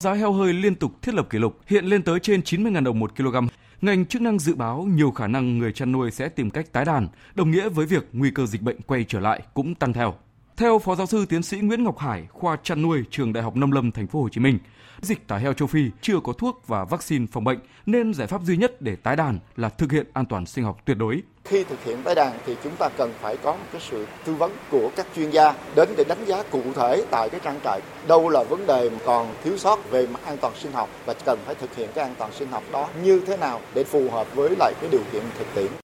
Giá 0.05 0.13
heo 0.13 0.33
hơi 0.33 0.53
liên 0.53 0.75
tục 0.75 0.93
thiết 1.03 1.15
lập 1.15 1.27
kỷ 1.31 1.39
lục, 1.39 1.61
hiện 1.67 1.85
lên 1.85 2.03
tới 2.03 2.21
trên 2.21 2.41
90.000 2.41 2.85
đồng 2.85 2.99
một 2.99 3.17
kg. 3.17 3.37
Ngành 3.81 4.07
chức 4.07 4.23
năng 4.23 4.39
dự 4.39 4.55
báo 4.55 4.83
nhiều 4.83 5.11
khả 5.11 5.27
năng 5.27 5.59
người 5.59 5.73
chăn 5.73 5.93
nuôi 5.93 6.11
sẽ 6.11 6.29
tìm 6.29 6.51
cách 6.51 6.73
tái 6.73 6.85
đàn, 6.85 7.09
đồng 7.35 7.51
nghĩa 7.51 7.69
với 7.69 7.87
việc 7.87 8.09
nguy 8.13 8.31
cơ 8.31 8.47
dịch 8.47 8.63
bệnh 8.63 8.83
quay 8.83 9.05
trở 9.09 9.21
lại 9.21 9.43
cũng 9.55 9.75
tăng 9.75 9.93
theo. 9.93 10.15
Theo 10.57 10.79
Phó 10.79 10.95
Giáo 10.95 11.07
sư 11.07 11.27
Tiến 11.29 11.43
sĩ 11.43 11.59
Nguyễn 11.59 11.85
Ngọc 11.85 11.99
Hải, 11.99 12.27
khoa 12.31 12.57
chăn 12.63 12.83
nuôi 12.83 13.05
trường 13.11 13.33
Đại 13.33 13.43
học 13.45 13.57
Nông 13.57 13.73
Lâm 13.73 13.93
Thành 13.93 14.07
phố 14.07 14.23
Hồ 14.23 14.29
Chí 14.29 14.41
Minh, 14.41 14.59
dịch 15.01 15.29
tả 15.29 15.37
heo 15.37 15.53
châu 15.53 15.69
Phi 15.69 15.91
chưa 16.01 16.21
có 16.25 16.33
thuốc 16.33 16.63
và 16.67 16.85
vaccine 16.85 17.27
phòng 17.33 17.45
bệnh 17.45 17.59
nên 17.87 18.15
giải 18.15 18.27
pháp 18.27 18.43
duy 18.43 18.57
nhất 18.57 18.83
để 18.83 18.97
tái 18.97 19.17
đàn 19.17 19.39
là 19.57 19.69
thực 19.69 19.93
hiện 19.93 20.07
an 20.13 20.27
toàn 20.27 20.47
sinh 20.47 20.65
học 20.65 20.79
tuyệt 20.85 20.99
đối. 20.99 21.23
Khi 21.45 21.65
thực 21.65 21.85
hiện 21.85 22.03
tái 22.03 22.15
đàn 22.15 22.39
thì 22.47 22.57
chúng 22.65 22.73
ta 22.79 22.89
cần 22.97 23.13
phải 23.21 23.37
có 23.37 23.53
một 23.53 23.65
cái 23.73 23.81
sự 23.91 24.07
tư 24.25 24.35
vấn 24.35 24.53
của 24.71 24.91
các 24.97 25.07
chuyên 25.17 25.31
gia 25.31 25.55
đến 25.77 25.89
để 25.97 26.05
đánh 26.05 26.25
giá 26.27 26.43
cụ 26.43 26.63
thể 26.75 27.05
tại 27.11 27.31
cái 27.31 27.41
trang 27.45 27.61
trại 27.65 27.81
đâu 28.09 28.29
là 28.29 28.43
vấn 28.43 28.67
đề 28.67 28.91
còn 29.07 29.35
thiếu 29.45 29.59
sót 29.59 29.91
về 29.91 30.07
mặt 30.07 30.21
an 30.25 30.37
toàn 30.41 30.55
sinh 30.57 30.73
học 30.73 30.89
và 31.07 31.15
cần 31.25 31.39
phải 31.47 31.55
thực 31.55 31.77
hiện 31.77 31.89
cái 31.95 32.05
an 32.05 32.15
toàn 32.19 32.33
sinh 32.33 32.49
học 32.49 32.63
đó 32.73 32.89
như 33.03 33.21
thế 33.27 33.37
nào 33.37 33.61
để 33.75 33.85
phù 33.85 34.11
hợp 34.11 34.35
với 34.35 34.57
lại 34.59 34.73
cái 34.81 34.91
điều 34.91 35.03
kiện 35.13 35.23
thực 35.39 35.47
tiễn. 35.55 35.84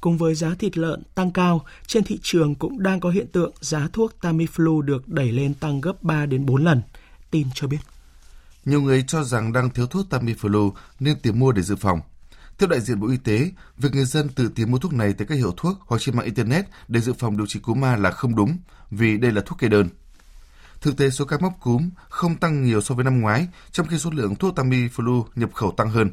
Cùng 0.00 0.18
với 0.18 0.34
giá 0.34 0.54
thịt 0.58 0.78
lợn 0.78 1.02
tăng 1.14 1.30
cao, 1.30 1.64
trên 1.86 2.04
thị 2.04 2.18
trường 2.22 2.54
cũng 2.54 2.82
đang 2.82 3.00
có 3.00 3.10
hiện 3.10 3.26
tượng 3.32 3.52
giá 3.60 3.88
thuốc 3.92 4.12
Tamiflu 4.20 4.80
được 4.80 5.08
đẩy 5.08 5.32
lên 5.32 5.54
tăng 5.54 5.80
gấp 5.80 6.02
3 6.02 6.26
đến 6.26 6.46
4 6.46 6.64
lần. 6.64 6.82
Tin 7.30 7.46
cho 7.54 7.68
biết. 7.68 7.78
Nhiều 8.64 8.80
người 8.82 9.04
cho 9.08 9.24
rằng 9.24 9.52
đang 9.52 9.70
thiếu 9.70 9.86
thuốc 9.86 10.06
Tamiflu 10.10 10.72
nên 11.00 11.20
tìm 11.20 11.38
mua 11.38 11.52
để 11.52 11.62
dự 11.62 11.76
phòng. 11.76 12.00
Theo 12.58 12.68
đại 12.68 12.80
diện 12.80 13.00
Bộ 13.00 13.08
Y 13.08 13.16
tế, 13.16 13.50
việc 13.76 13.94
người 13.94 14.04
dân 14.04 14.28
tự 14.28 14.48
tìm 14.48 14.70
mua 14.70 14.78
thuốc 14.78 14.92
này 14.92 15.12
tại 15.12 15.26
các 15.26 15.34
hiệu 15.34 15.52
thuốc 15.56 15.78
hoặc 15.86 16.00
trên 16.00 16.16
mạng 16.16 16.24
Internet 16.24 16.66
để 16.88 17.00
dự 17.00 17.12
phòng 17.12 17.36
điều 17.36 17.46
trị 17.46 17.60
cúm 17.60 17.84
A 17.84 17.96
là 17.96 18.10
không 18.10 18.36
đúng, 18.36 18.58
vì 18.90 19.18
đây 19.18 19.32
là 19.32 19.42
thuốc 19.46 19.58
kê 19.58 19.68
đơn. 19.68 19.88
Thực 20.80 20.96
tế 20.96 21.10
số 21.10 21.24
ca 21.24 21.38
mắc 21.38 21.52
cúm 21.60 21.90
không 22.08 22.36
tăng 22.36 22.64
nhiều 22.64 22.80
so 22.80 22.94
với 22.94 23.04
năm 23.04 23.20
ngoái, 23.20 23.48
trong 23.72 23.86
khi 23.86 23.98
số 23.98 24.10
lượng 24.10 24.36
thuốc 24.36 24.58
Tamiflu 24.58 25.24
nhập 25.34 25.50
khẩu 25.54 25.70
tăng 25.70 25.90
hơn. 25.90 26.10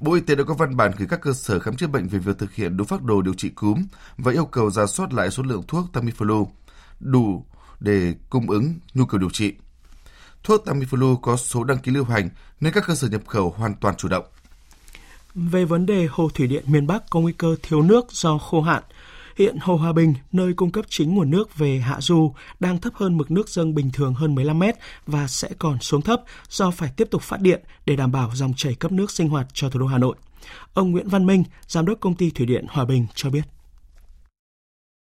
Bộ 0.00 0.14
Y 0.14 0.20
tế 0.20 0.34
đã 0.34 0.44
có 0.44 0.54
văn 0.54 0.76
bản 0.76 0.92
gửi 0.98 1.08
các 1.10 1.20
cơ 1.20 1.32
sở 1.32 1.58
khám 1.58 1.76
chữa 1.76 1.86
bệnh 1.86 2.08
về 2.08 2.18
việc 2.18 2.38
thực 2.38 2.54
hiện 2.54 2.76
đúng 2.76 2.86
phác 2.86 3.02
đồ 3.02 3.22
điều 3.22 3.34
trị 3.34 3.48
cúm 3.48 3.84
và 4.18 4.32
yêu 4.32 4.44
cầu 4.44 4.70
ra 4.70 4.86
soát 4.86 5.12
lại 5.12 5.30
số 5.30 5.42
lượng 5.42 5.62
thuốc 5.68 5.84
Tamiflu 5.92 6.46
đủ 7.00 7.44
để 7.80 8.14
cung 8.30 8.50
ứng 8.50 8.74
nhu 8.94 9.04
cầu 9.06 9.20
điều 9.20 9.30
trị. 9.30 9.54
Thuốc 10.42 10.64
Tamiflu 10.66 11.16
có 11.16 11.36
số 11.36 11.64
đăng 11.64 11.78
ký 11.78 11.92
lưu 11.92 12.04
hành 12.04 12.28
nên 12.60 12.72
các 12.72 12.84
cơ 12.86 12.94
sở 12.94 13.08
nhập 13.08 13.22
khẩu 13.26 13.54
hoàn 13.56 13.74
toàn 13.74 13.96
chủ 13.96 14.08
động. 14.08 14.24
Về 15.34 15.64
vấn 15.64 15.86
đề 15.86 16.08
hồ 16.10 16.28
thủy 16.34 16.46
điện 16.46 16.64
miền 16.66 16.86
Bắc 16.86 17.10
có 17.10 17.20
nguy 17.20 17.32
cơ 17.32 17.56
thiếu 17.62 17.82
nước 17.82 18.12
do 18.12 18.38
khô 18.38 18.62
hạn, 18.62 18.82
Hiện 19.36 19.56
Hồ 19.60 19.76
Hòa 19.76 19.92
Bình, 19.92 20.14
nơi 20.32 20.52
cung 20.54 20.70
cấp 20.70 20.84
chính 20.88 21.14
nguồn 21.14 21.30
nước 21.30 21.58
về 21.58 21.78
hạ 21.78 22.00
du, 22.00 22.32
đang 22.60 22.78
thấp 22.78 22.92
hơn 22.94 23.16
mực 23.16 23.30
nước 23.30 23.48
dâng 23.48 23.74
bình 23.74 23.90
thường 23.92 24.14
hơn 24.14 24.34
15 24.34 24.58
mét 24.58 24.74
và 25.06 25.26
sẽ 25.26 25.48
còn 25.58 25.78
xuống 25.78 26.02
thấp 26.02 26.22
do 26.48 26.70
phải 26.70 26.90
tiếp 26.96 27.08
tục 27.10 27.22
phát 27.22 27.40
điện 27.40 27.60
để 27.86 27.96
đảm 27.96 28.12
bảo 28.12 28.30
dòng 28.34 28.52
chảy 28.56 28.74
cấp 28.74 28.92
nước 28.92 29.10
sinh 29.10 29.28
hoạt 29.28 29.46
cho 29.52 29.70
thủ 29.70 29.80
đô 29.80 29.86
Hà 29.86 29.98
Nội. 29.98 30.16
Ông 30.74 30.90
Nguyễn 30.90 31.08
Văn 31.08 31.26
Minh, 31.26 31.44
Giám 31.66 31.86
đốc 31.86 32.00
Công 32.00 32.14
ty 32.14 32.30
Thủy 32.30 32.46
điện 32.46 32.64
Hòa 32.68 32.84
Bình 32.84 33.06
cho 33.14 33.30
biết. 33.30 33.42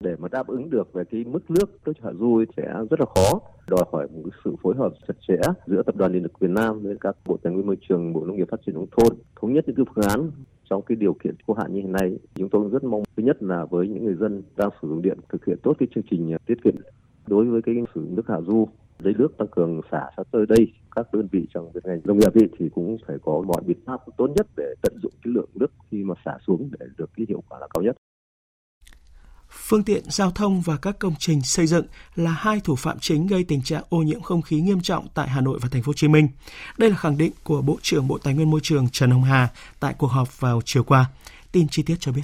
Để 0.04 0.16
mà 0.20 0.28
đáp 0.28 0.48
ứng 0.48 0.70
được 0.70 0.94
về 0.94 1.04
cái 1.12 1.24
mức 1.24 1.52
nước 1.52 1.80
tới 1.86 1.96
hạ 2.04 2.10
du 2.20 2.44
sẽ 2.58 2.64
rất 2.90 3.00
là 3.00 3.06
khó 3.16 3.40
đòi 3.68 3.84
hỏi 3.92 4.08
một 4.14 4.30
sự 4.46 4.56
phối 4.64 4.76
hợp 4.78 4.94
chặt 5.08 5.14
chẽ 5.28 5.36
giữa 5.68 5.84
tập 5.86 5.96
đoàn 5.96 6.14
điện 6.14 6.24
lực 6.24 6.40
Việt 6.40 6.50
Nam 6.50 6.80
với 6.84 6.96
các 7.02 7.16
bộ 7.26 7.38
tài 7.44 7.54
nguyên 7.54 7.68
môi 7.68 7.78
trường, 7.90 8.14
bộ 8.14 8.26
nông 8.26 8.38
nghiệp 8.38 8.48
phát 8.52 8.58
triển 8.66 8.76
nông 8.76 8.88
thôn 8.98 9.18
thống 9.42 9.54
nhất 9.54 9.64
những 9.68 9.76
cái 9.76 9.86
phương 9.96 10.10
án 10.10 10.32
trong 10.70 10.82
cái 10.82 10.96
điều 10.96 11.14
kiện 11.14 11.36
khô 11.48 11.54
hạn 11.54 11.74
như 11.74 11.80
hiện 11.80 11.92
nay 11.92 12.18
chúng 12.36 12.50
tôi 12.50 12.70
rất 12.70 12.84
mong 12.84 13.04
thứ 13.18 13.24
nhất 13.24 13.44
là 13.44 13.66
với 13.66 13.88
những 13.88 14.06
người 14.06 14.16
dân 14.16 14.44
đang 14.58 14.70
sử 14.82 14.88
dụng 14.88 15.02
điện 15.02 15.18
thực 15.30 15.46
hiện 15.46 15.58
tốt 15.64 15.76
cái 15.80 15.88
chương 15.96 16.04
trình 16.10 16.34
à, 16.34 16.38
tiết 16.46 16.64
kiệm. 16.64 16.76
Đối 17.28 17.46
với 17.46 17.62
cái 17.62 17.76
sử 17.96 18.02
dụng 18.02 18.16
nước 18.16 18.28
hạ 18.28 18.42
du 18.42 18.68
lấy 19.00 19.14
nước 19.18 19.38
tăng 19.38 19.48
cường 19.48 19.82
xả 19.92 20.10
ra 20.18 20.24
tới 20.32 20.46
đây 20.50 20.68
các 20.96 21.14
đơn 21.14 21.28
vị 21.32 21.48
trong 21.54 21.72
việc 21.72 21.86
ngành 21.86 22.02
nông 22.04 22.20
nghiệp 22.20 22.34
ấy, 22.36 22.50
thì 22.60 22.70
cũng 22.70 22.98
phải 23.08 23.18
có 23.22 23.44
mọi 23.48 23.62
biện 23.66 23.78
pháp 23.86 24.02
tốt 24.18 24.28
nhất 24.36 24.48
để 24.58 24.74
tận 24.82 24.94
dụng 25.04 25.12
cái 25.24 25.34
lượng 25.34 25.50
nước 25.54 25.72
khi 25.92 26.04
mà 26.04 26.16
xả 26.26 26.38
xuống 26.48 26.70
để 26.80 26.86
được 26.98 27.10
cái 27.18 27.26
hiệu 27.30 27.44
quả 27.50 27.60
là 27.60 27.68
cao 27.74 27.84
nhất 27.84 27.96
phương 29.68 29.84
tiện 29.84 30.04
giao 30.12 30.32
thông 30.32 30.62
và 30.62 30.78
các 30.78 31.00
công 31.00 31.14
trình 31.20 31.42
xây 31.42 31.68
dựng 31.68 31.86
là 32.16 32.32
hai 32.32 32.60
thủ 32.60 32.76
phạm 32.76 33.00
chính 33.00 33.28
gây 33.28 33.44
tình 33.44 33.62
trạng 33.62 33.84
ô 33.90 33.98
nhiễm 33.98 34.22
không 34.22 34.42
khí 34.42 34.62
nghiêm 34.62 34.82
trọng 34.82 35.08
tại 35.14 35.30
Hà 35.30 35.42
Nội 35.42 35.60
và 35.62 35.70
Thành 35.72 35.84
phố 35.84 35.90
Hồ 35.90 35.94
Chí 35.94 36.08
Minh. 36.08 36.28
Đây 36.78 36.90
là 36.90 36.96
khẳng 36.96 37.18
định 37.18 37.32
của 37.44 37.62
Bộ 37.62 37.78
trưởng 37.82 38.08
Bộ 38.08 38.18
Tài 38.18 38.34
nguyên 38.34 38.52
Môi 38.52 38.60
trường 38.64 38.90
Trần 38.90 39.12
Hồng 39.12 39.24
Hà 39.24 39.50
tại 39.80 39.96
cuộc 39.98 40.08
họp 40.08 40.40
vào 40.40 40.62
chiều 40.66 40.84
qua. 40.84 41.06
Tin 41.52 41.68
chi 41.68 41.84
tiết 41.84 41.96
cho 42.00 42.12
biết. 42.12 42.22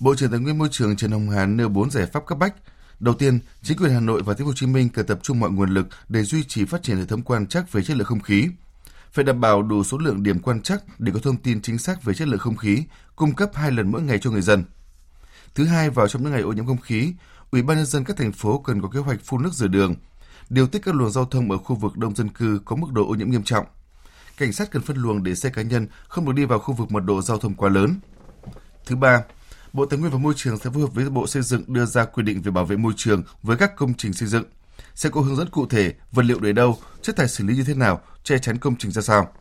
Bộ 0.00 0.14
trưởng 0.14 0.30
Tài 0.30 0.40
nguyên 0.40 0.58
Môi 0.58 0.68
trường 0.72 0.96
Trần 0.96 1.10
Hồng 1.10 1.30
Hà 1.30 1.46
nêu 1.46 1.68
4 1.68 1.90
giải 1.90 2.06
pháp 2.06 2.26
cấp 2.26 2.38
bách. 2.38 2.54
Đầu 3.00 3.14
tiên, 3.14 3.38
chính 3.62 3.78
quyền 3.78 3.90
Hà 3.90 4.00
Nội 4.00 4.22
và 4.22 4.34
Thành 4.34 4.46
phố 4.46 4.46
Hồ 4.46 4.52
Chí 4.56 4.66
Minh 4.66 4.88
cần 4.88 5.06
tập 5.06 5.18
trung 5.22 5.40
mọi 5.40 5.50
nguồn 5.50 5.74
lực 5.74 5.88
để 6.08 6.22
duy 6.22 6.44
trì 6.44 6.64
phát 6.64 6.82
triển 6.82 6.96
hệ 6.96 7.04
thống 7.04 7.22
quan 7.22 7.46
trắc 7.46 7.72
về 7.72 7.82
chất 7.82 7.96
lượng 7.96 8.06
không 8.06 8.20
khí. 8.20 8.48
Phải 9.12 9.24
đảm 9.24 9.40
bảo 9.40 9.62
đủ 9.62 9.84
số 9.84 9.98
lượng 9.98 10.22
điểm 10.22 10.38
quan 10.38 10.62
trắc 10.62 10.82
để 10.98 11.12
có 11.12 11.20
thông 11.20 11.36
tin 11.36 11.62
chính 11.62 11.78
xác 11.78 12.04
về 12.04 12.14
chất 12.14 12.28
lượng 12.28 12.38
không 12.38 12.56
khí, 12.56 12.82
cung 13.16 13.34
cấp 13.34 13.50
hai 13.54 13.70
lần 13.70 13.90
mỗi 13.90 14.02
ngày 14.02 14.18
cho 14.18 14.30
người 14.30 14.42
dân. 14.42 14.64
Thứ 15.58 15.64
hai, 15.64 15.90
vào 15.90 16.08
trong 16.08 16.22
những 16.22 16.32
ngày 16.32 16.40
ô 16.40 16.52
nhiễm 16.52 16.66
không 16.66 16.80
khí, 16.80 17.12
Ủy 17.50 17.62
ban 17.62 17.76
nhân 17.76 17.86
dân 17.86 18.04
các 18.04 18.16
thành 18.16 18.32
phố 18.32 18.58
cần 18.58 18.82
có 18.82 18.88
kế 18.88 18.98
hoạch 19.00 19.20
phun 19.24 19.42
nước 19.42 19.52
rửa 19.52 19.66
đường, 19.66 19.94
điều 20.50 20.66
tiết 20.66 20.78
các 20.84 20.94
luồng 20.94 21.10
giao 21.10 21.24
thông 21.24 21.50
ở 21.50 21.58
khu 21.58 21.76
vực 21.76 21.96
đông 21.96 22.14
dân 22.14 22.28
cư 22.28 22.60
có 22.64 22.76
mức 22.76 22.86
độ 22.92 23.08
ô 23.08 23.14
nhiễm 23.14 23.30
nghiêm 23.30 23.42
trọng. 23.42 23.66
Cảnh 24.36 24.52
sát 24.52 24.70
cần 24.70 24.82
phân 24.82 24.96
luồng 24.96 25.22
để 25.22 25.34
xe 25.34 25.50
cá 25.50 25.62
nhân 25.62 25.86
không 26.08 26.26
được 26.26 26.32
đi 26.32 26.44
vào 26.44 26.58
khu 26.58 26.74
vực 26.74 26.92
mật 26.92 27.00
độ 27.00 27.22
giao 27.22 27.38
thông 27.38 27.54
quá 27.54 27.68
lớn. 27.70 28.00
Thứ 28.86 28.96
ba, 28.96 29.22
Bộ 29.72 29.86
Tài 29.86 29.98
nguyên 29.98 30.12
và 30.12 30.18
Môi 30.18 30.34
trường 30.36 30.58
sẽ 30.58 30.70
phối 30.70 30.82
hợp 30.82 30.94
với 30.94 31.10
Bộ 31.10 31.26
Xây 31.26 31.42
dựng 31.42 31.62
đưa 31.66 31.84
ra 31.84 32.04
quy 32.04 32.22
định 32.22 32.42
về 32.42 32.50
bảo 32.50 32.64
vệ 32.64 32.76
môi 32.76 32.92
trường 32.96 33.22
với 33.42 33.56
các 33.56 33.76
công 33.76 33.94
trình 33.94 34.12
xây 34.12 34.28
dựng. 34.28 34.44
Sẽ 34.94 35.10
có 35.10 35.20
hướng 35.20 35.36
dẫn 35.36 35.50
cụ 35.50 35.66
thể 35.66 35.94
vật 36.12 36.24
liệu 36.24 36.40
để 36.40 36.52
đâu, 36.52 36.78
chất 37.02 37.16
thải 37.16 37.28
xử 37.28 37.44
lý 37.44 37.56
như 37.56 37.64
thế 37.64 37.74
nào, 37.74 38.00
che 38.24 38.38
chắn 38.38 38.58
công 38.58 38.76
trình 38.76 38.90
ra 38.90 39.02
sao. 39.02 39.32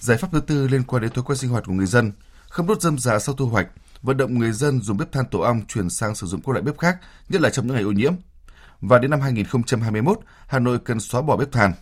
Giải 0.00 0.16
pháp 0.16 0.28
thứ 0.32 0.40
tư 0.40 0.68
liên 0.68 0.82
quan 0.82 1.02
đến 1.02 1.12
thói 1.12 1.24
quen 1.24 1.38
sinh 1.38 1.50
hoạt 1.50 1.64
của 1.66 1.72
người 1.72 1.86
dân, 1.86 2.12
không 2.48 2.66
đốt 2.66 2.80
dâm 2.80 2.98
dạ 2.98 3.18
sau 3.18 3.34
thu 3.34 3.46
hoạch, 3.46 3.68
vận 4.02 4.16
động 4.16 4.38
người 4.38 4.52
dân 4.52 4.82
dùng 4.82 4.96
bếp 4.96 5.12
than 5.12 5.24
tổ 5.30 5.40
ong 5.40 5.62
chuyển 5.68 5.90
sang 5.90 6.14
sử 6.14 6.26
dụng 6.26 6.40
các 6.40 6.52
loại 6.52 6.62
bếp 6.62 6.78
khác, 6.78 6.96
nhất 7.28 7.40
là 7.40 7.50
trong 7.50 7.66
những 7.66 7.74
ngày 7.74 7.84
ô 7.84 7.92
nhiễm. 7.92 8.12
Và 8.80 8.98
đến 8.98 9.10
năm 9.10 9.20
2021, 9.20 10.18
Hà 10.46 10.58
Nội 10.58 10.78
cần 10.84 11.00
xóa 11.00 11.22
bỏ 11.22 11.36
bếp 11.36 11.52
than. 11.52 11.72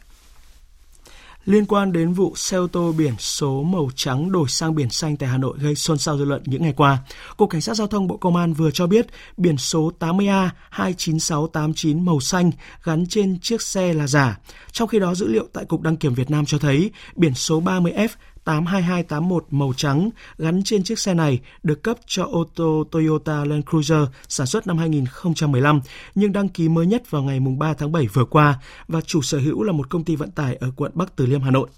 Liên 1.47 1.67
quan 1.67 1.93
đến 1.93 2.13
vụ 2.13 2.33
xe 2.37 2.57
ô 2.57 2.67
tô 2.67 2.93
biển 2.99 3.15
số 3.19 3.63
màu 3.63 3.89
trắng 3.95 4.33
đổi 4.33 4.49
sang 4.49 4.75
biển 4.75 4.91
xanh 4.91 5.17
tại 5.17 5.29
Hà 5.29 5.39
Nội 5.39 5.59
gây 5.61 5.75
xôn 5.75 5.99
xao 5.99 6.19
dư 6.19 6.25
luận 6.25 6.43
những 6.47 6.63
ngày 6.63 6.73
qua, 6.77 6.99
Cục 7.37 7.51
Cảnh 7.51 7.61
sát 7.61 7.75
Giao 7.75 7.87
thông 7.87 8.07
Bộ 8.07 8.17
Công 8.17 8.37
an 8.37 8.53
vừa 8.53 8.71
cho 8.71 8.87
biết 8.87 9.07
biển 9.37 9.57
số 9.57 9.93
80A 9.99 10.49
29689 10.71 12.05
màu 12.05 12.21
xanh 12.21 12.51
gắn 12.85 13.07
trên 13.07 13.41
chiếc 13.41 13.63
xe 13.63 13.93
là 13.93 14.07
giả. 14.07 14.39
Trong 14.73 14.89
khi 14.89 14.99
đó, 14.99 15.15
dữ 15.15 15.29
liệu 15.29 15.49
tại 15.53 15.65
Cục 15.65 15.81
Đăng 15.81 15.97
kiểm 15.97 16.15
Việt 16.15 16.31
Nam 16.31 16.47
cho 16.47 16.59
thấy 16.59 16.91
biển 17.17 17.35
số 17.35 17.61
30F 17.61 18.09
82281 18.47 19.45
màu 19.51 19.73
trắng 19.77 20.11
gắn 20.39 20.63
trên 20.65 20.85
chiếc 20.85 20.99
xe 20.99 21.15
này 21.15 21.41
được 21.63 21.83
cấp 21.83 21.97
cho 22.07 22.25
ô 22.25 22.47
tô 22.55 22.85
Toyota 22.91 23.45
Land 23.45 23.65
Cruiser 23.71 24.09
sản 24.29 24.47
xuất 24.47 24.67
năm 24.67 24.79
2015 24.79 25.81
nhưng 26.15 26.33
đăng 26.33 26.49
ký 26.49 26.69
mới 26.69 26.87
nhất 26.87 27.11
vào 27.11 27.23
ngày 27.23 27.41
3 27.41 27.75
tháng 27.75 27.93
7 27.93 28.07
vừa 28.07 28.25
qua 28.25 28.59
và 28.89 29.01
chủ 29.01 29.23
sở 29.23 29.39
hữu 29.39 29.63
là 29.63 29.73
một 29.73 29.91
công 29.91 30.05
ty 30.05 30.17
vận 30.17 30.31
tải 30.31 30.57
ở 30.57 30.71
quận 30.77 30.93
Bắc 30.95 31.17
Từ 31.17 31.27
Liêm, 31.27 31.41
Hà 31.41 31.51
Nội. 31.51 31.69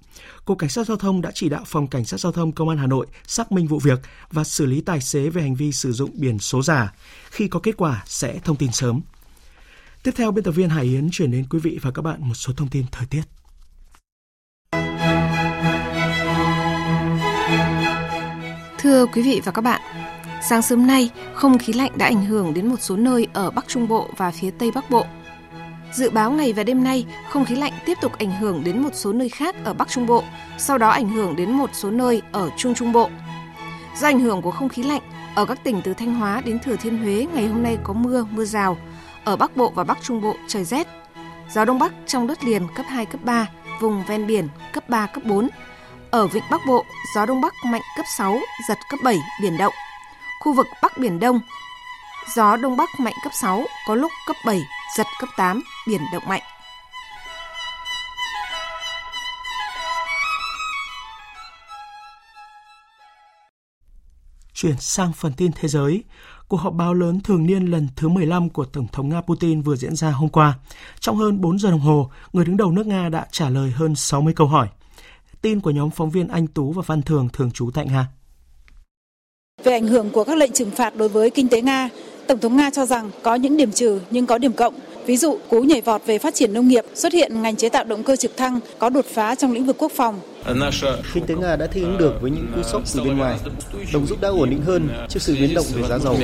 Cục 0.45 0.59
Cảnh 0.59 0.71
sát 0.71 0.87
Giao 0.87 0.97
thông 0.97 1.21
đã 1.21 1.31
chỉ 1.35 1.49
đạo 1.49 1.63
Phòng 1.67 1.87
Cảnh 1.87 2.05
sát 2.05 2.21
Giao 2.21 2.33
thông 2.33 2.53
Công 2.53 2.69
an 2.69 2.79
Hà 2.79 2.87
Nội 2.87 3.07
xác 3.27 3.53
minh 3.53 3.67
vụ 3.67 3.79
việc 3.79 4.01
và 4.33 4.45
xử 4.45 4.67
lý 4.67 4.81
tài 4.81 5.01
xế 5.01 5.29
về 5.29 5.43
hành 5.43 5.55
vi 5.55 5.73
sử 5.73 5.93
dụng 5.93 6.11
biển 6.15 6.39
số 6.39 6.63
giả. 6.63 6.93
Khi 7.31 7.49
có 7.49 7.61
kết 7.61 7.77
quả 7.77 8.03
sẽ 8.07 8.39
thông 8.45 8.57
tin 8.57 8.73
sớm. 8.73 9.01
Tiếp 10.03 10.13
theo, 10.17 10.31
biên 10.31 10.45
tập 10.45 10.53
viên 10.53 10.69
Hải 10.69 10.85
Yến 10.85 11.09
chuyển 11.13 11.31
đến 11.31 11.45
quý 11.51 11.59
vị 11.59 11.79
và 11.83 11.91
các 11.91 12.03
bạn 12.03 12.29
một 12.29 12.35
số 12.35 12.53
thông 12.57 12.69
tin 12.69 12.85
thời 12.93 13.07
tiết. 13.07 13.23
Thưa 18.89 19.07
quý 19.07 19.23
vị 19.23 19.41
và 19.45 19.53
các 19.53 19.63
bạn, 19.63 19.81
sáng 20.43 20.63
sớm 20.63 20.87
nay, 20.87 21.11
không 21.35 21.59
khí 21.59 21.73
lạnh 21.73 21.91
đã 21.97 22.07
ảnh 22.07 22.25
hưởng 22.25 22.55
đến 22.55 22.67
một 22.67 22.77
số 22.81 22.97
nơi 22.97 23.27
ở 23.33 23.51
Bắc 23.51 23.69
Trung 23.69 23.89
Bộ 23.89 24.09
và 24.17 24.31
phía 24.31 24.51
Tây 24.51 24.71
Bắc 24.75 24.91
Bộ. 24.91 25.05
Dự 25.93 26.11
báo 26.11 26.31
ngày 26.31 26.53
và 26.53 26.63
đêm 26.63 26.85
nay, 26.85 27.07
không 27.31 27.45
khí 27.45 27.55
lạnh 27.55 27.73
tiếp 27.87 27.99
tục 28.01 28.13
ảnh 28.19 28.41
hưởng 28.41 28.65
đến 28.65 28.83
một 28.83 28.91
số 28.93 29.13
nơi 29.13 29.29
khác 29.29 29.55
ở 29.65 29.75
Bắc 29.75 29.89
Trung 29.89 30.07
Bộ, 30.07 30.25
sau 30.59 30.79
đó 30.79 30.89
ảnh 30.89 31.09
hưởng 31.09 31.37
đến 31.37 31.51
một 31.51 31.71
số 31.73 31.91
nơi 31.91 32.23
ở 32.33 32.51
Trung 32.57 32.75
Trung 32.75 32.93
Bộ. 32.93 33.11
Do 34.01 34.09
ảnh 34.09 34.21
hưởng 34.21 34.43
của 34.43 34.51
không 34.51 34.69
khí 34.69 34.83
lạnh, 34.83 35.03
ở 35.35 35.45
các 35.45 35.65
tỉnh 35.65 35.81
từ 35.85 35.95
Thanh 35.95 36.15
Hóa 36.15 36.43
đến 36.45 36.59
Thừa 36.59 36.77
Thiên 36.77 36.99
Huế 36.99 37.27
ngày 37.35 37.47
hôm 37.47 37.63
nay 37.63 37.79
có 37.85 37.93
mưa, 37.93 38.27
mưa 38.31 38.45
rào. 38.45 38.77
Ở 39.25 39.37
Bắc 39.37 39.57
Bộ 39.57 39.73
và 39.75 39.85
Bắc 39.85 39.99
Trung 40.03 40.21
Bộ 40.21 40.37
trời 40.47 40.65
rét. 40.65 40.87
Gió 41.51 41.65
Đông 41.65 41.79
Bắc 41.79 41.93
trong 42.07 42.27
đất 42.27 42.45
liền 42.45 42.63
cấp 42.77 42.87
2, 42.89 43.07
cấp 43.07 43.21
3, 43.25 43.47
vùng 43.81 44.05
ven 44.09 44.27
biển 44.27 44.49
cấp 44.73 44.89
3, 44.89 45.07
cấp 45.07 45.25
4, 45.25 45.49
ở 46.11 46.27
vịnh 46.27 46.45
Bắc 46.51 46.61
Bộ, 46.67 46.85
gió 47.15 47.27
Đông 47.27 47.41
Bắc 47.41 47.55
mạnh 47.65 47.83
cấp 47.97 48.07
6, 48.17 48.39
giật 48.69 48.79
cấp 48.91 49.01
7, 49.05 49.19
biển 49.43 49.59
động. 49.59 49.75
Khu 50.41 50.55
vực 50.55 50.67
Bắc 50.83 50.99
Biển 50.99 51.21
Đông, 51.21 51.41
gió 52.37 52.57
Đông 52.57 52.77
Bắc 52.77 52.89
mạnh 53.01 53.15
cấp 53.25 53.33
6, 53.41 53.65
có 53.87 53.95
lúc 53.95 54.13
cấp 54.27 54.37
7, 54.47 54.61
giật 54.97 55.07
cấp 55.21 55.29
8, 55.37 55.63
biển 55.89 56.01
động 56.13 56.23
mạnh. 56.29 56.43
Chuyển 64.55 64.77
sang 64.79 65.13
phần 65.13 65.33
tin 65.33 65.51
thế 65.53 65.69
giới, 65.69 66.05
cuộc 66.49 66.57
họp 66.57 66.75
báo 66.75 66.95
lớn 66.95 67.21
thường 67.21 67.47
niên 67.47 67.67
lần 67.67 67.89
thứ 67.97 68.09
15 68.09 68.49
của 68.49 68.65
Tổng 68.65 68.87
thống 68.93 69.09
Nga 69.09 69.21
Putin 69.21 69.63
vừa 69.63 69.77
diễn 69.77 69.97
ra 69.97 70.11
hôm 70.11 70.29
qua. 70.29 70.59
Trong 71.01 71.17
hơn 71.17 71.41
4 71.41 71.59
giờ 71.59 71.71
đồng 71.71 71.81
hồ, 71.81 72.11
người 72.33 72.45
đứng 72.45 72.57
đầu 72.57 72.73
nước 72.73 72.87
Nga 72.87 73.09
đã 73.09 73.27
trả 73.33 73.49
lời 73.49 73.71
hơn 73.71 73.95
60 73.95 74.33
câu 74.37 74.47
hỏi. 74.47 74.69
Tin 75.43 75.61
của 75.61 75.71
nhóm 75.71 75.91
phóng 75.91 76.11
viên 76.11 76.29
Anh 76.29 76.47
Tú 76.47 76.73
và 76.73 76.83
Văn 76.87 77.03
Thường 77.03 77.29
thường 77.33 77.51
trú 77.51 77.71
tại 77.75 77.87
Nga. 77.87 78.07
Về 79.65 79.73
ảnh 79.73 79.87
hưởng 79.87 80.11
của 80.11 80.25
các 80.25 80.37
lệnh 80.39 80.53
trừng 80.53 80.71
phạt 80.71 80.97
đối 80.97 81.09
với 81.09 81.31
kinh 81.31 81.49
tế 81.49 81.63
Nga, 81.63 81.89
Tổng 82.27 82.39
thống 82.39 82.57
Nga 82.57 82.71
cho 82.71 82.87
rằng 82.87 83.11
có 83.23 83.35
những 83.35 83.57
điểm 83.57 83.73
trừ 83.73 84.01
nhưng 84.11 84.27
có 84.27 84.39
điểm 84.39 84.53
cộng. 84.53 84.75
Ví 85.07 85.17
dụ, 85.17 85.39
cú 85.49 85.61
nhảy 85.61 85.81
vọt 85.81 86.03
về 86.07 86.19
phát 86.19 86.35
triển 86.35 86.53
nông 86.53 86.69
nghiệp, 86.69 86.85
xuất 86.95 87.13
hiện 87.13 87.43
ngành 87.43 87.57
chế 87.57 87.69
tạo 87.69 87.85
động 87.85 88.03
cơ 88.03 88.17
trực 88.17 88.37
thăng, 88.37 88.61
có 88.79 88.89
đột 88.89 89.05
phá 89.05 89.35
trong 89.35 89.53
lĩnh 89.53 89.67
vực 89.67 89.77
quốc 89.79 89.93
phòng. 89.93 90.21
Kinh 91.15 91.27
tế 91.27 91.35
Nga 91.35 91.57
đã 91.57 91.67
thích 91.67 91.83
ứng 91.83 91.99
được 91.99 92.15
với 92.21 92.31
những 92.31 92.47
cú 92.55 92.63
sốc 92.63 92.83
từ 92.95 93.05
bên 93.05 93.19
ngoài. 93.19 93.39
Đồng 93.93 94.07
rút 94.07 94.21
đã 94.21 94.29
ổn 94.29 94.51
định 94.51 94.63
hơn 94.63 94.89
trước 95.09 95.23
sự 95.23 95.37
biến 95.41 95.55
động 95.55 95.67
về 95.75 95.83
giá 95.89 95.99
dầu. 95.99 96.17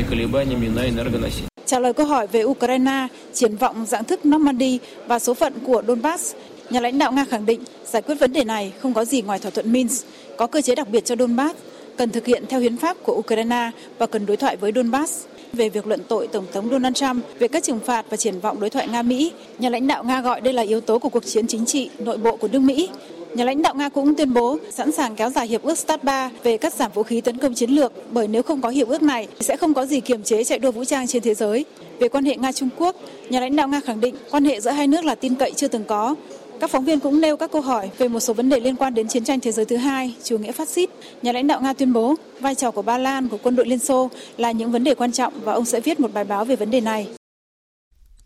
Trả 1.66 1.78
lời 1.78 1.92
câu 1.92 2.06
hỏi 2.06 2.26
về 2.26 2.44
Ukraine, 2.44 3.08
triển 3.32 3.56
vọng 3.56 3.86
dạng 3.86 4.04
thức 4.04 4.26
Normandy 4.26 4.78
và 5.06 5.18
số 5.18 5.34
phận 5.34 5.52
của 5.66 5.82
Donbass, 5.86 6.34
Nhà 6.70 6.80
lãnh 6.80 6.98
đạo 6.98 7.12
Nga 7.12 7.24
khẳng 7.24 7.46
định 7.46 7.60
giải 7.86 8.02
quyết 8.02 8.14
vấn 8.14 8.32
đề 8.32 8.44
này 8.44 8.72
không 8.78 8.94
có 8.94 9.04
gì 9.04 9.22
ngoài 9.22 9.38
thỏa 9.38 9.50
thuận 9.50 9.72
Minsk, 9.72 10.06
có 10.36 10.46
cơ 10.46 10.60
chế 10.60 10.74
đặc 10.74 10.88
biệt 10.88 11.04
cho 11.04 11.16
Donbass, 11.16 11.54
cần 11.96 12.10
thực 12.10 12.26
hiện 12.26 12.44
theo 12.48 12.60
hiến 12.60 12.76
pháp 12.76 12.96
của 13.02 13.14
Ukraine 13.14 13.70
và 13.98 14.06
cần 14.06 14.26
đối 14.26 14.36
thoại 14.36 14.56
với 14.56 14.72
Donbass. 14.74 15.24
Về 15.52 15.68
việc 15.68 15.86
luận 15.86 16.00
tội 16.08 16.26
Tổng 16.26 16.46
thống 16.52 16.70
Donald 16.70 16.96
Trump 16.96 17.24
về 17.38 17.48
các 17.48 17.62
trừng 17.62 17.80
phạt 17.86 18.06
và 18.10 18.16
triển 18.16 18.40
vọng 18.40 18.60
đối 18.60 18.70
thoại 18.70 18.88
Nga-Mỹ, 18.88 19.30
nhà 19.58 19.68
lãnh 19.68 19.86
đạo 19.86 20.04
Nga 20.04 20.20
gọi 20.20 20.40
đây 20.40 20.54
là 20.54 20.62
yếu 20.62 20.80
tố 20.80 20.98
của 20.98 21.08
cuộc 21.08 21.26
chiến 21.26 21.46
chính 21.46 21.66
trị 21.66 21.90
nội 21.98 22.16
bộ 22.16 22.36
của 22.36 22.48
nước 22.48 22.58
Mỹ. 22.58 22.88
Nhà 23.34 23.44
lãnh 23.44 23.62
đạo 23.62 23.74
Nga 23.74 23.88
cũng 23.88 24.14
tuyên 24.14 24.34
bố 24.34 24.58
sẵn 24.70 24.92
sàng 24.92 25.16
kéo 25.16 25.30
dài 25.30 25.46
hiệp 25.46 25.62
ước 25.62 25.78
START 25.78 26.04
3 26.04 26.30
về 26.42 26.56
cắt 26.56 26.74
giảm 26.74 26.90
vũ 26.94 27.02
khí 27.02 27.20
tấn 27.20 27.38
công 27.38 27.54
chiến 27.54 27.70
lược 27.70 27.92
bởi 28.10 28.28
nếu 28.28 28.42
không 28.42 28.60
có 28.60 28.68
hiệp 28.68 28.88
ước 28.88 29.02
này 29.02 29.28
sẽ 29.40 29.56
không 29.56 29.74
có 29.74 29.86
gì 29.86 30.00
kiềm 30.00 30.22
chế 30.22 30.44
chạy 30.44 30.58
đua 30.58 30.72
vũ 30.72 30.84
trang 30.84 31.06
trên 31.06 31.22
thế 31.22 31.34
giới. 31.34 31.64
Về 31.98 32.08
quan 32.08 32.24
hệ 32.24 32.36
Nga-Trung 32.36 32.68
Quốc, 32.78 32.96
nhà 33.28 33.40
lãnh 33.40 33.56
đạo 33.56 33.68
Nga 33.68 33.80
khẳng 33.80 34.00
định 34.00 34.14
quan 34.30 34.44
hệ 34.44 34.60
giữa 34.60 34.70
hai 34.70 34.86
nước 34.86 35.04
là 35.04 35.14
tin 35.14 35.34
cậy 35.34 35.52
chưa 35.56 35.68
từng 35.68 35.84
có, 35.84 36.14
các 36.60 36.70
phóng 36.70 36.84
viên 36.84 37.00
cũng 37.00 37.20
nêu 37.20 37.36
các 37.36 37.52
câu 37.52 37.62
hỏi 37.62 37.90
về 37.98 38.08
một 38.08 38.20
số 38.20 38.34
vấn 38.34 38.48
đề 38.48 38.60
liên 38.60 38.76
quan 38.76 38.94
đến 38.94 39.08
chiến 39.08 39.24
tranh 39.24 39.40
thế 39.40 39.52
giới 39.52 39.64
thứ 39.64 39.76
hai, 39.76 40.16
chủ 40.24 40.38
nghĩa 40.38 40.52
phát 40.52 40.68
xít. 40.68 40.90
Nhà 41.22 41.32
lãnh 41.32 41.46
đạo 41.46 41.60
Nga 41.60 41.72
tuyên 41.72 41.92
bố 41.92 42.14
vai 42.40 42.54
trò 42.54 42.70
của 42.70 42.82
Ba 42.82 42.98
Lan, 42.98 43.28
của 43.28 43.38
quân 43.42 43.56
đội 43.56 43.66
Liên 43.66 43.78
Xô 43.78 44.10
là 44.36 44.52
những 44.52 44.72
vấn 44.72 44.84
đề 44.84 44.94
quan 44.94 45.12
trọng 45.12 45.32
và 45.44 45.52
ông 45.52 45.64
sẽ 45.64 45.80
viết 45.80 46.00
một 46.00 46.12
bài 46.14 46.24
báo 46.24 46.44
về 46.44 46.56
vấn 46.56 46.70
đề 46.70 46.80
này. 46.80 47.08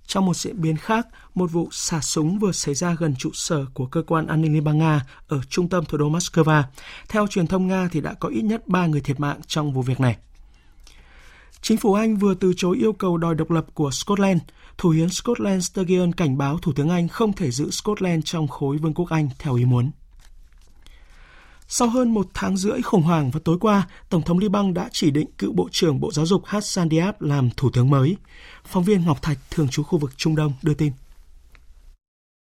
Trong 0.07 0.27
một 0.27 0.37
diễn 0.37 0.61
biến 0.61 0.77
khác, 0.77 1.07
một 1.35 1.53
vụ 1.53 1.69
xả 1.71 2.01
súng 2.01 2.39
vừa 2.39 2.53
xảy 2.53 2.75
ra 2.75 2.97
gần 2.99 3.15
trụ 3.19 3.31
sở 3.35 3.65
của 3.75 3.87
cơ 3.87 4.03
quan 4.07 4.27
an 4.27 4.43
ninh 4.43 4.53
Liên 4.53 4.65
bang 4.65 4.79
Nga 4.79 5.01
ở 5.29 5.41
trung 5.51 5.69
tâm 5.69 5.85
thủ 5.85 5.99
đô 5.99 6.11
Moscow. 6.11 6.63
Theo 7.09 7.27
truyền 7.27 7.47
thông 7.47 7.67
Nga 7.67 7.89
thì 7.93 8.01
đã 8.01 8.15
có 8.15 8.29
ít 8.29 8.43
nhất 8.43 8.69
3 8.69 8.87
người 8.87 9.01
thiệt 9.01 9.21
mạng 9.21 9.41
trong 9.47 9.73
vụ 9.73 9.83
việc 9.83 10.01
này. 10.01 10.17
Chính 11.63 11.79
phủ 11.79 11.95
Anh 11.95 12.17
vừa 12.17 12.35
từ 12.35 12.53
chối 12.57 12.77
yêu 12.77 12.93
cầu 12.93 13.17
đòi 13.17 13.35
độc 13.35 13.51
lập 13.51 13.67
của 13.75 13.91
Scotland. 13.91 14.41
Thủ 14.79 14.91
hiến 14.91 15.09
Scotland 15.09 15.65
Sturgeon 15.65 16.13
cảnh 16.13 16.39
báo 16.39 16.59
Thủ 16.59 16.73
tướng 16.73 16.89
Anh 16.89 17.09
không 17.09 17.33
thể 17.33 17.51
giữ 17.51 17.71
Scotland 17.71 18.25
trong 18.25 18.49
khối 18.49 18.77
Vương 18.77 18.95
quốc 18.95 19.09
Anh 19.11 19.29
theo 19.39 19.55
ý 19.55 19.65
muốn. 19.65 19.91
Sau 21.71 21.89
hơn 21.89 22.15
một 22.15 22.27
tháng 22.35 22.57
rưỡi 22.57 22.83
khủng 22.83 23.03
hoảng 23.03 23.31
và 23.31 23.41
tối 23.45 23.59
qua, 23.61 23.89
Tổng 24.09 24.23
thống 24.23 24.39
Liban 24.39 24.75
đã 24.75 24.89
chỉ 24.93 25.11
định 25.11 25.27
cựu 25.39 25.53
Bộ 25.53 25.69
trưởng 25.73 26.01
Bộ 26.01 26.13
Giáo 26.13 26.27
dục 26.27 26.43
Hassan 26.47 26.91
Diab 26.91 27.23
làm 27.23 27.51
Thủ 27.57 27.71
tướng 27.71 27.91
mới. 27.91 28.17
Phóng 28.65 28.85
viên 28.85 29.05
Ngọc 29.05 29.23
Thạch, 29.23 29.39
thường 29.51 29.69
trú 29.69 29.83
khu 29.83 29.99
vực 29.99 30.13
Trung 30.17 30.37
Đông, 30.37 30.53
đưa 30.63 30.75
tin. 30.75 30.93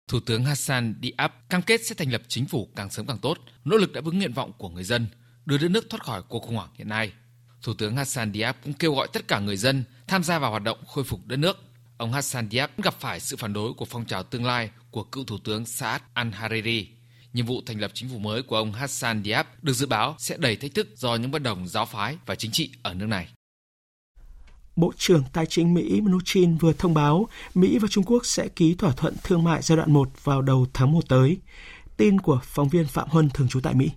Thủ 0.08 0.20
tướng 0.20 0.46
Hassan 0.46 0.96
Diab 1.02 1.32
cam 1.50 1.62
kết 1.62 1.82
sẽ 1.86 1.96
thành 1.96 2.12
lập 2.12 2.22
chính 2.28 2.46
phủ 2.46 2.70
càng 2.76 2.90
sớm 2.90 3.08
càng 3.08 3.18
tốt, 3.18 3.38
nỗ 3.66 3.78
lực 3.78 3.94
đáp 3.94 4.06
ứng 4.06 4.18
nguyện 4.18 4.34
vọng 4.34 4.52
của 4.58 4.70
người 4.70 4.84
dân, 4.84 5.08
đưa 5.46 5.58
đất 5.58 5.72
nước 5.72 5.90
thoát 5.90 6.04
khỏi 6.04 6.22
cuộc 6.30 6.40
khủng 6.40 6.56
hoảng 6.56 6.70
hiện 6.74 6.90
nay. 6.90 7.12
Thủ 7.62 7.74
tướng 7.74 7.96
Hassan 7.96 8.34
Diab 8.34 8.56
cũng 8.64 8.74
kêu 8.74 8.94
gọi 8.96 9.08
tất 9.14 9.28
cả 9.28 9.40
người 9.40 9.58
dân 9.58 9.84
tham 10.08 10.24
gia 10.24 10.40
vào 10.40 10.52
hoạt 10.52 10.64
động 10.64 10.78
khôi 10.88 11.04
phục 11.04 11.20
đất 11.26 11.38
nước. 11.38 11.58
Ông 11.98 12.14
Hassan 12.14 12.50
Diab 12.50 12.70
gặp 12.78 12.94
phải 13.00 13.20
sự 13.20 13.38
phản 13.38 13.54
đối 13.54 13.74
của 13.74 13.86
phong 13.86 14.06
trào 14.06 14.24
tương 14.24 14.46
lai 14.46 14.70
của 14.92 15.04
cựu 15.04 15.24
thủ 15.24 15.38
tướng 15.44 15.66
Saad 15.66 16.02
al-Hariri. 16.16 16.86
Nhiệm 17.34 17.46
vụ 17.46 17.62
thành 17.66 17.82
lập 17.82 17.92
chính 17.94 18.10
phủ 18.10 18.20
mới 18.20 18.44
của 18.44 18.56
ông 18.56 18.74
Hassan 18.74 19.24
Diab 19.24 19.46
được 19.62 19.74
dự 19.74 19.86
báo 19.86 20.16
sẽ 20.18 20.38
đầy 20.38 20.56
thách 20.56 20.74
thức 20.76 20.88
do 20.96 21.16
những 21.16 21.32
bất 21.32 21.42
đồng 21.42 21.68
giáo 21.68 21.86
phái 21.86 22.18
và 22.26 22.36
chính 22.36 22.52
trị 22.52 22.72
ở 22.84 22.94
nước 22.94 23.06
này. 23.06 23.28
Bộ 24.76 24.94
trưởng 24.98 25.24
Tài 25.34 25.46
chính 25.46 25.74
Mỹ 25.74 26.02
Mnuchin 26.02 26.58
vừa 26.58 26.74
thông 26.74 26.94
báo 26.94 27.28
Mỹ 27.54 27.78
và 27.78 27.88
Trung 27.92 28.04
Quốc 28.04 28.26
sẽ 28.26 28.48
ký 28.48 28.76
thỏa 28.76 28.92
thuận 28.92 29.16
thương 29.24 29.44
mại 29.44 29.62
giai 29.62 29.76
đoạn 29.76 29.94
1 29.94 30.24
vào 30.24 30.42
đầu 30.42 30.68
tháng 30.74 30.92
1 30.92 31.10
tới. 31.10 31.38
Tin 31.98 32.20
của 32.20 32.40
phóng 32.44 32.70
viên 32.70 32.88
Phạm 32.88 33.10
Huân 33.10 33.30
thường 33.30 33.48
trú 33.48 33.60
tại 33.60 33.74
Mỹ. 33.74 33.92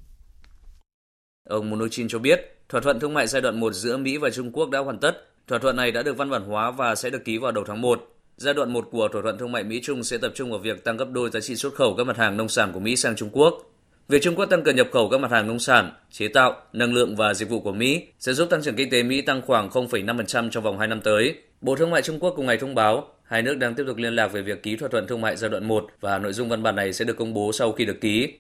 Ông 1.49 1.71
Mnuchin 1.71 2.09
cho 2.09 2.19
biết 2.19 2.54
Thỏa 2.69 2.81
thuận 2.81 3.01
thương 3.01 3.15
mại 3.15 3.27
giai 3.27 3.43
đoạn 3.43 3.61
1 3.61 3.73
giữa 3.73 3.97
Mỹ 3.97 4.17
và 4.17 4.31
Trung 4.31 4.53
Quốc 4.53 4.71
đã 4.71 4.79
hoàn 4.79 4.99
tất. 4.99 5.29
Thỏa 5.47 5.59
thuận 5.59 5.77
này 5.77 5.93
đã 5.93 6.03
được 6.03 6.17
văn 6.17 6.31
bản 6.31 6.45
hóa 6.45 6.71
và 6.71 6.95
sẽ 6.95 7.11
được 7.11 7.25
ký 7.25 7.39
vào 7.39 7.53
đầu 7.53 7.65
tháng 7.67 7.81
1. 7.81 8.09
Giai 8.37 8.55
đoạn 8.55 8.73
1 8.73 8.89
của 8.91 9.09
thỏa 9.09 9.23
thuận 9.23 9.39
thương 9.39 9.53
mại 9.53 9.65
Mỹ-Trung 9.65 10.05
sẽ 10.05 10.19
tập 10.19 10.33
trung 10.35 10.51
vào 10.51 10.59
việc 10.59 10.85
tăng 10.85 10.97
gấp 10.97 11.11
đôi 11.11 11.31
giá 11.31 11.41
trị 11.41 11.57
xuất 11.57 11.75
khẩu 11.75 11.95
các 11.95 12.07
mặt 12.07 12.17
hàng 12.17 12.37
nông 12.37 12.49
sản 12.49 12.73
của 12.73 12.81
Mỹ 12.81 12.97
sang 12.97 13.17
Trung 13.17 13.29
Quốc. 13.33 13.71
Việc 14.09 14.23
Trung 14.23 14.35
Quốc 14.35 14.47
tăng 14.47 14.63
cường 14.63 14.77
nhập 14.77 14.89
khẩu 14.93 15.09
các 15.09 15.21
mặt 15.21 15.31
hàng 15.31 15.47
nông 15.47 15.59
sản, 15.59 15.93
chế 16.11 16.29
tạo, 16.29 16.57
năng 16.73 16.95
lượng 16.95 17.17
và 17.17 17.35
dịch 17.35 17.49
vụ 17.49 17.61
của 17.61 17.73
Mỹ 17.73 18.03
sẽ 18.19 18.33
giúp 18.33 18.51
tăng 18.51 18.63
trưởng 18.63 18.77
kinh 18.77 18.91
tế 18.91 19.03
Mỹ 19.03 19.21
tăng 19.21 19.43
khoảng 19.43 19.69
0,5% 19.69 20.51
trong 20.51 20.63
vòng 20.65 20.79
2 20.79 20.89
năm 20.89 21.01
tới. 21.01 21.35
Bộ 21.61 21.77
Thương 21.77 21.91
mại 21.91 22.03
Trung 22.03 22.21
Quốc 22.21 22.35
cùng 22.37 22.47
ngày 22.47 22.57
thông 22.57 22.75
báo 22.75 23.09
hai 23.25 23.43
nước 23.43 23.55
đang 23.55 23.75
tiếp 23.75 23.85
tục 23.87 23.97
liên 23.97 24.17
lạc 24.17 24.27
về 24.27 24.43
việc 24.43 24.63
ký 24.63 24.77
thỏa 24.77 24.89
thuận 24.89 25.07
thương 25.07 25.21
mại 25.21 25.37
giai 25.37 25.51
đoạn 25.51 25.69
1 25.69 25.87
và 26.01 26.19
nội 26.19 26.33
dung 26.33 26.49
văn 26.49 26.63
bản 26.63 26.77
này 26.77 26.93
sẽ 26.93 27.05
được 27.05 27.17
công 27.17 27.35
bố 27.35 27.53
sau 27.53 27.73
khi 27.73 27.85
được 27.85 28.01
ký. 28.01 28.39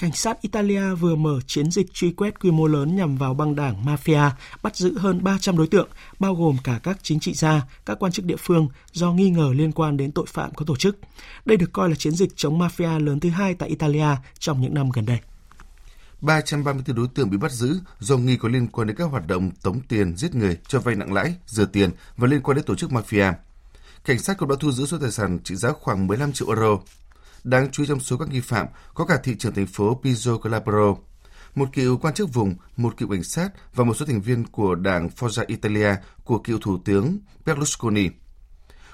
Cảnh 0.00 0.12
sát 0.12 0.40
Italia 0.40 0.94
vừa 0.94 1.14
mở 1.14 1.40
chiến 1.46 1.70
dịch 1.70 1.92
truy 1.92 2.12
quét 2.12 2.40
quy 2.40 2.50
mô 2.50 2.66
lớn 2.66 2.96
nhằm 2.96 3.16
vào 3.16 3.34
băng 3.34 3.56
đảng 3.56 3.84
Mafia, 3.84 4.30
bắt 4.62 4.76
giữ 4.76 4.98
hơn 4.98 5.24
300 5.24 5.56
đối 5.56 5.66
tượng, 5.66 5.88
bao 6.18 6.34
gồm 6.34 6.56
cả 6.64 6.80
các 6.82 6.98
chính 7.02 7.20
trị 7.20 7.34
gia, 7.34 7.62
các 7.86 7.98
quan 8.00 8.12
chức 8.12 8.24
địa 8.24 8.36
phương 8.38 8.68
do 8.92 9.12
nghi 9.12 9.30
ngờ 9.30 9.52
liên 9.54 9.72
quan 9.72 9.96
đến 9.96 10.12
tội 10.12 10.26
phạm 10.28 10.54
có 10.54 10.64
tổ 10.64 10.76
chức. 10.76 10.98
Đây 11.44 11.56
được 11.56 11.72
coi 11.72 11.88
là 11.88 11.94
chiến 11.94 12.12
dịch 12.12 12.36
chống 12.36 12.58
Mafia 12.58 13.04
lớn 13.04 13.20
thứ 13.20 13.28
hai 13.30 13.54
tại 13.54 13.68
Italia 13.68 14.06
trong 14.38 14.60
những 14.60 14.74
năm 14.74 14.90
gần 14.90 15.06
đây. 15.06 15.18
334 16.20 16.96
đối 16.96 17.08
tượng 17.14 17.30
bị 17.30 17.36
bắt 17.36 17.52
giữ 17.52 17.80
do 17.98 18.16
nghi 18.16 18.36
có 18.36 18.48
liên 18.48 18.66
quan 18.66 18.86
đến 18.86 18.96
các 18.96 19.04
hoạt 19.04 19.26
động 19.26 19.50
tống 19.62 19.80
tiền, 19.80 20.16
giết 20.16 20.34
người, 20.34 20.58
cho 20.68 20.80
vay 20.80 20.94
nặng 20.94 21.12
lãi, 21.12 21.34
rửa 21.46 21.66
tiền 21.66 21.90
và 22.16 22.28
liên 22.28 22.42
quan 22.42 22.56
đến 22.56 22.64
tổ 22.64 22.74
chức 22.74 22.90
mafia. 22.90 23.32
Cảnh 24.04 24.18
sát 24.18 24.38
cũng 24.38 24.48
đã 24.48 24.56
thu 24.60 24.72
giữ 24.72 24.86
số 24.86 24.98
tài 24.98 25.10
sản 25.10 25.38
trị 25.44 25.56
giá 25.56 25.72
khoảng 25.72 26.06
15 26.06 26.32
triệu 26.32 26.48
euro, 26.48 26.78
Đáng 27.44 27.70
chú 27.70 27.82
ý 27.82 27.86
trong 27.86 28.00
số 28.00 28.16
các 28.16 28.28
nghi 28.28 28.40
phạm 28.40 28.66
có 28.94 29.04
cả 29.04 29.18
thị 29.22 29.36
trưởng 29.38 29.54
thành 29.54 29.66
phố 29.66 30.00
Pizzo 30.02 30.38
Calabro, 30.38 30.94
một 31.54 31.68
cựu 31.72 31.98
quan 31.98 32.14
chức 32.14 32.34
vùng, 32.34 32.54
một 32.76 32.96
cựu 32.96 33.08
cảnh 33.08 33.22
sát 33.22 33.50
và 33.74 33.84
một 33.84 33.94
số 33.94 34.06
thành 34.06 34.20
viên 34.20 34.46
của 34.46 34.74
đảng 34.74 35.08
Forza 35.08 35.44
Italia 35.46 35.94
của 36.24 36.38
cựu 36.38 36.58
thủ 36.58 36.78
tướng 36.84 37.18
Berlusconi. 37.46 38.08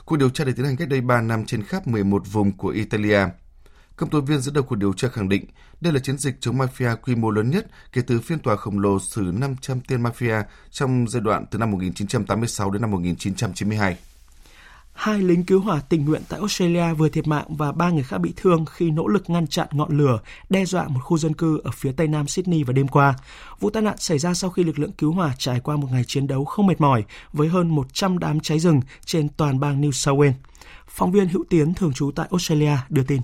Cuộc 0.04 0.16
điều 0.16 0.30
tra 0.30 0.44
được 0.44 0.52
tiến 0.56 0.66
hành 0.66 0.76
cách 0.76 0.88
đây 0.88 1.00
3 1.00 1.20
năm 1.20 1.44
trên 1.44 1.62
khắp 1.62 1.86
11 1.86 2.22
vùng 2.32 2.52
của 2.52 2.68
Italia. 2.68 3.20
Công 3.96 4.10
tố 4.10 4.20
viên 4.20 4.40
dẫn 4.40 4.54
đầu 4.54 4.64
cuộc 4.64 4.76
điều 4.76 4.92
tra 4.92 5.08
khẳng 5.08 5.28
định 5.28 5.44
đây 5.80 5.92
là 5.92 6.00
chiến 6.00 6.18
dịch 6.18 6.36
chống 6.40 6.58
mafia 6.58 6.96
quy 6.96 7.14
mô 7.14 7.30
lớn 7.30 7.50
nhất 7.50 7.66
kể 7.92 8.02
từ 8.06 8.20
phiên 8.20 8.38
tòa 8.38 8.56
khổng 8.56 8.78
lồ 8.78 8.98
xử 9.00 9.32
500 9.34 9.80
tên 9.88 10.02
mafia 10.02 10.42
trong 10.70 11.08
giai 11.08 11.20
đoạn 11.20 11.46
từ 11.50 11.58
năm 11.58 11.70
1986 11.70 12.70
đến 12.70 12.82
năm 12.82 12.90
1992. 12.90 13.96
Hai 14.96 15.18
lính 15.18 15.44
cứu 15.44 15.60
hỏa 15.60 15.80
tình 15.88 16.04
nguyện 16.04 16.22
tại 16.28 16.38
Australia 16.38 16.92
vừa 16.94 17.08
thiệt 17.08 17.26
mạng 17.26 17.46
và 17.48 17.72
ba 17.72 17.90
người 17.90 18.02
khác 18.02 18.18
bị 18.18 18.32
thương 18.36 18.64
khi 18.64 18.90
nỗ 18.90 19.06
lực 19.06 19.30
ngăn 19.30 19.46
chặn 19.46 19.68
ngọn 19.72 19.98
lửa 19.98 20.18
đe 20.48 20.64
dọa 20.64 20.88
một 20.88 21.00
khu 21.02 21.18
dân 21.18 21.34
cư 21.34 21.60
ở 21.64 21.70
phía 21.74 21.92
tây 21.92 22.08
nam 22.08 22.28
Sydney 22.28 22.62
vào 22.62 22.72
đêm 22.72 22.88
qua. 22.88 23.14
Vụ 23.60 23.70
tai 23.70 23.82
nạn 23.82 23.94
xảy 23.98 24.18
ra 24.18 24.34
sau 24.34 24.50
khi 24.50 24.64
lực 24.64 24.78
lượng 24.78 24.92
cứu 24.92 25.12
hỏa 25.12 25.32
trải 25.38 25.60
qua 25.60 25.76
một 25.76 25.88
ngày 25.92 26.04
chiến 26.06 26.26
đấu 26.26 26.44
không 26.44 26.66
mệt 26.66 26.80
mỏi 26.80 27.04
với 27.32 27.48
hơn 27.48 27.68
100 27.68 28.18
đám 28.18 28.40
cháy 28.40 28.58
rừng 28.58 28.80
trên 29.04 29.28
toàn 29.28 29.60
bang 29.60 29.82
New 29.82 29.90
South 29.90 30.18
Wales. 30.18 30.32
Phóng 30.86 31.12
viên 31.12 31.28
Hữu 31.28 31.44
Tiến 31.48 31.74
thường 31.74 31.92
trú 31.92 32.10
tại 32.10 32.26
Australia 32.30 32.76
đưa 32.88 33.02
tin. 33.02 33.20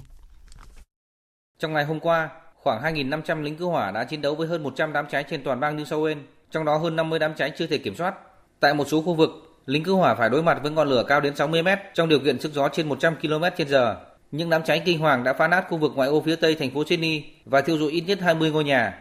Trong 1.59 1.73
ngày 1.73 1.85
hôm 1.85 2.01
qua, 2.01 2.29
khoảng 2.55 2.83
2.500 2.83 3.43
lính 3.43 3.57
cứu 3.57 3.71
hỏa 3.71 3.91
đã 3.91 4.05
chiến 4.05 4.23
đấu 4.23 4.35
với 4.35 4.49
hơn 4.49 4.63
100 4.63 4.93
đám 4.93 5.07
cháy 5.11 5.25
trên 5.31 5.45
toàn 5.45 5.61
bang 5.61 5.77
New 5.77 5.85
South 5.85 6.03
Wales, 6.03 6.23
trong 6.51 6.65
đó 6.65 6.77
hơn 6.77 6.97
50 6.97 7.19
đám 7.19 7.35
cháy 7.35 7.53
chưa 7.59 7.67
thể 7.67 7.79
kiểm 7.79 7.95
soát. 7.95 8.15
Tại 8.61 8.75
một 8.75 8.89
số 8.89 9.03
khu 9.03 9.15
vực, 9.15 9.31
lính 9.67 9.85
cứu 9.85 9.97
hỏa 9.97 10.15
phải 10.15 10.31
đối 10.31 10.43
mặt 10.43 10.59
với 10.63 10.71
ngọn 10.71 10.89
lửa 10.89 11.05
cao 11.09 11.21
đến 11.21 11.37
60 11.37 11.63
mét 11.63 11.79
trong 11.95 12.09
điều 12.09 12.19
kiện 12.19 12.41
sức 12.41 12.53
gió 12.53 12.69
trên 12.69 12.89
100 12.89 13.15
km/h. 13.23 13.95
Những 14.31 14.51
đám 14.51 14.63
cháy 14.63 14.83
kinh 14.85 14.99
hoàng 14.99 15.25
đã 15.25 15.33
phá 15.33 15.49
nát 15.49 15.65
khu 15.69 15.79
vực 15.79 15.93
ngoại 15.95 16.09
ô 16.09 16.21
phía 16.21 16.37
tây 16.37 16.55
thành 16.55 16.71
phố 16.71 16.85
Sydney 16.85 17.25
và 17.45 17.61
thiêu 17.61 17.79
rụi 17.79 17.93
ít 17.93 18.01
nhất 18.01 18.19
20 18.21 18.51
ngôi 18.51 18.65
nhà. 18.65 18.99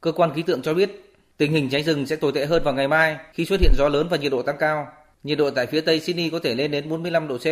Cơ 0.00 0.12
quan 0.12 0.34
khí 0.34 0.42
tượng 0.42 0.62
cho 0.62 0.74
biết, 0.74 1.14
tình 1.36 1.52
hình 1.52 1.70
cháy 1.70 1.82
rừng 1.82 2.06
sẽ 2.06 2.16
tồi 2.16 2.32
tệ 2.32 2.46
hơn 2.46 2.62
vào 2.64 2.74
ngày 2.74 2.88
mai 2.88 3.16
khi 3.32 3.44
xuất 3.44 3.60
hiện 3.60 3.72
gió 3.76 3.88
lớn 3.88 4.08
và 4.10 4.16
nhiệt 4.16 4.32
độ 4.32 4.42
tăng 4.42 4.56
cao. 4.58 4.86
Nhiệt 5.22 5.38
độ 5.38 5.50
tại 5.50 5.66
phía 5.66 5.80
tây 5.80 6.00
Sydney 6.00 6.30
có 6.30 6.38
thể 6.42 6.54
lên 6.54 6.70
đến 6.70 6.88
45 6.88 7.28
độ 7.28 7.38
C 7.38 7.46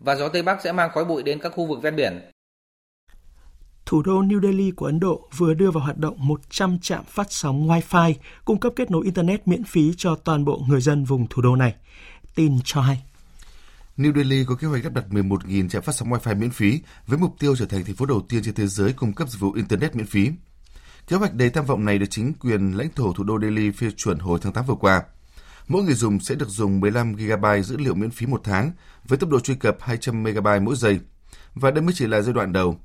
và 0.00 0.14
gió 0.14 0.28
tây 0.28 0.42
bắc 0.42 0.62
sẽ 0.62 0.72
mang 0.72 0.90
khói 0.90 1.04
bụi 1.04 1.22
đến 1.22 1.38
các 1.38 1.52
khu 1.52 1.66
vực 1.66 1.82
ven 1.82 1.96
biển 1.96 2.20
thủ 3.88 4.02
đô 4.02 4.22
New 4.22 4.40
Delhi 4.40 4.70
của 4.70 4.86
Ấn 4.86 5.00
Độ 5.00 5.28
vừa 5.36 5.54
đưa 5.54 5.70
vào 5.70 5.84
hoạt 5.84 5.98
động 5.98 6.16
100 6.18 6.78
trạm 6.78 7.04
phát 7.04 7.26
sóng 7.30 7.68
Wi-Fi 7.68 8.14
cung 8.44 8.60
cấp 8.60 8.72
kết 8.76 8.90
nối 8.90 9.04
Internet 9.04 9.48
miễn 9.48 9.64
phí 9.64 9.92
cho 9.96 10.14
toàn 10.14 10.44
bộ 10.44 10.60
người 10.68 10.80
dân 10.80 11.04
vùng 11.04 11.26
thủ 11.30 11.42
đô 11.42 11.56
này. 11.56 11.74
Tin 12.34 12.58
cho 12.64 12.80
hay. 12.80 13.02
New 13.96 14.14
Delhi 14.14 14.44
có 14.44 14.54
kế 14.54 14.66
hoạch 14.66 14.84
lắp 14.84 14.92
đặt 14.92 15.04
11.000 15.10 15.68
trạm 15.68 15.82
phát 15.82 15.94
sóng 15.94 16.10
Wi-Fi 16.10 16.36
miễn 16.36 16.50
phí 16.50 16.80
với 17.06 17.18
mục 17.18 17.34
tiêu 17.38 17.56
trở 17.56 17.66
thành 17.66 17.84
thành 17.84 17.94
phố 17.94 18.06
đầu 18.06 18.22
tiên 18.28 18.42
trên 18.44 18.54
thế 18.54 18.66
giới 18.66 18.92
cung 18.92 19.12
cấp 19.12 19.28
dịch 19.28 19.40
vụ 19.40 19.52
Internet 19.52 19.96
miễn 19.96 20.06
phí. 20.06 20.30
Kế 21.08 21.16
hoạch 21.16 21.34
đầy 21.34 21.50
tham 21.50 21.66
vọng 21.66 21.84
này 21.84 21.98
được 21.98 22.06
chính 22.10 22.32
quyền 22.34 22.72
lãnh 22.72 22.88
thổ 22.90 23.12
thủ 23.12 23.24
đô 23.24 23.40
Delhi 23.40 23.70
phê 23.70 23.90
chuẩn 23.96 24.18
hồi 24.18 24.38
tháng 24.42 24.52
8 24.52 24.66
vừa 24.66 24.74
qua. 24.74 25.02
Mỗi 25.68 25.82
người 25.82 25.94
dùng 25.94 26.20
sẽ 26.20 26.34
được 26.34 26.48
dùng 26.48 26.80
15 26.80 27.16
GB 27.16 27.46
dữ 27.64 27.76
liệu 27.76 27.94
miễn 27.94 28.10
phí 28.10 28.26
một 28.26 28.40
tháng 28.44 28.72
với 29.04 29.18
tốc 29.18 29.30
độ 29.30 29.40
truy 29.40 29.54
cập 29.54 29.76
200 29.80 30.22
MB 30.22 30.48
mỗi 30.62 30.76
giây. 30.76 31.00
Và 31.54 31.70
đây 31.70 31.82
mới 31.82 31.94
chỉ 31.96 32.06
là 32.06 32.20
giai 32.20 32.32
đoạn 32.32 32.52
đầu 32.52 32.78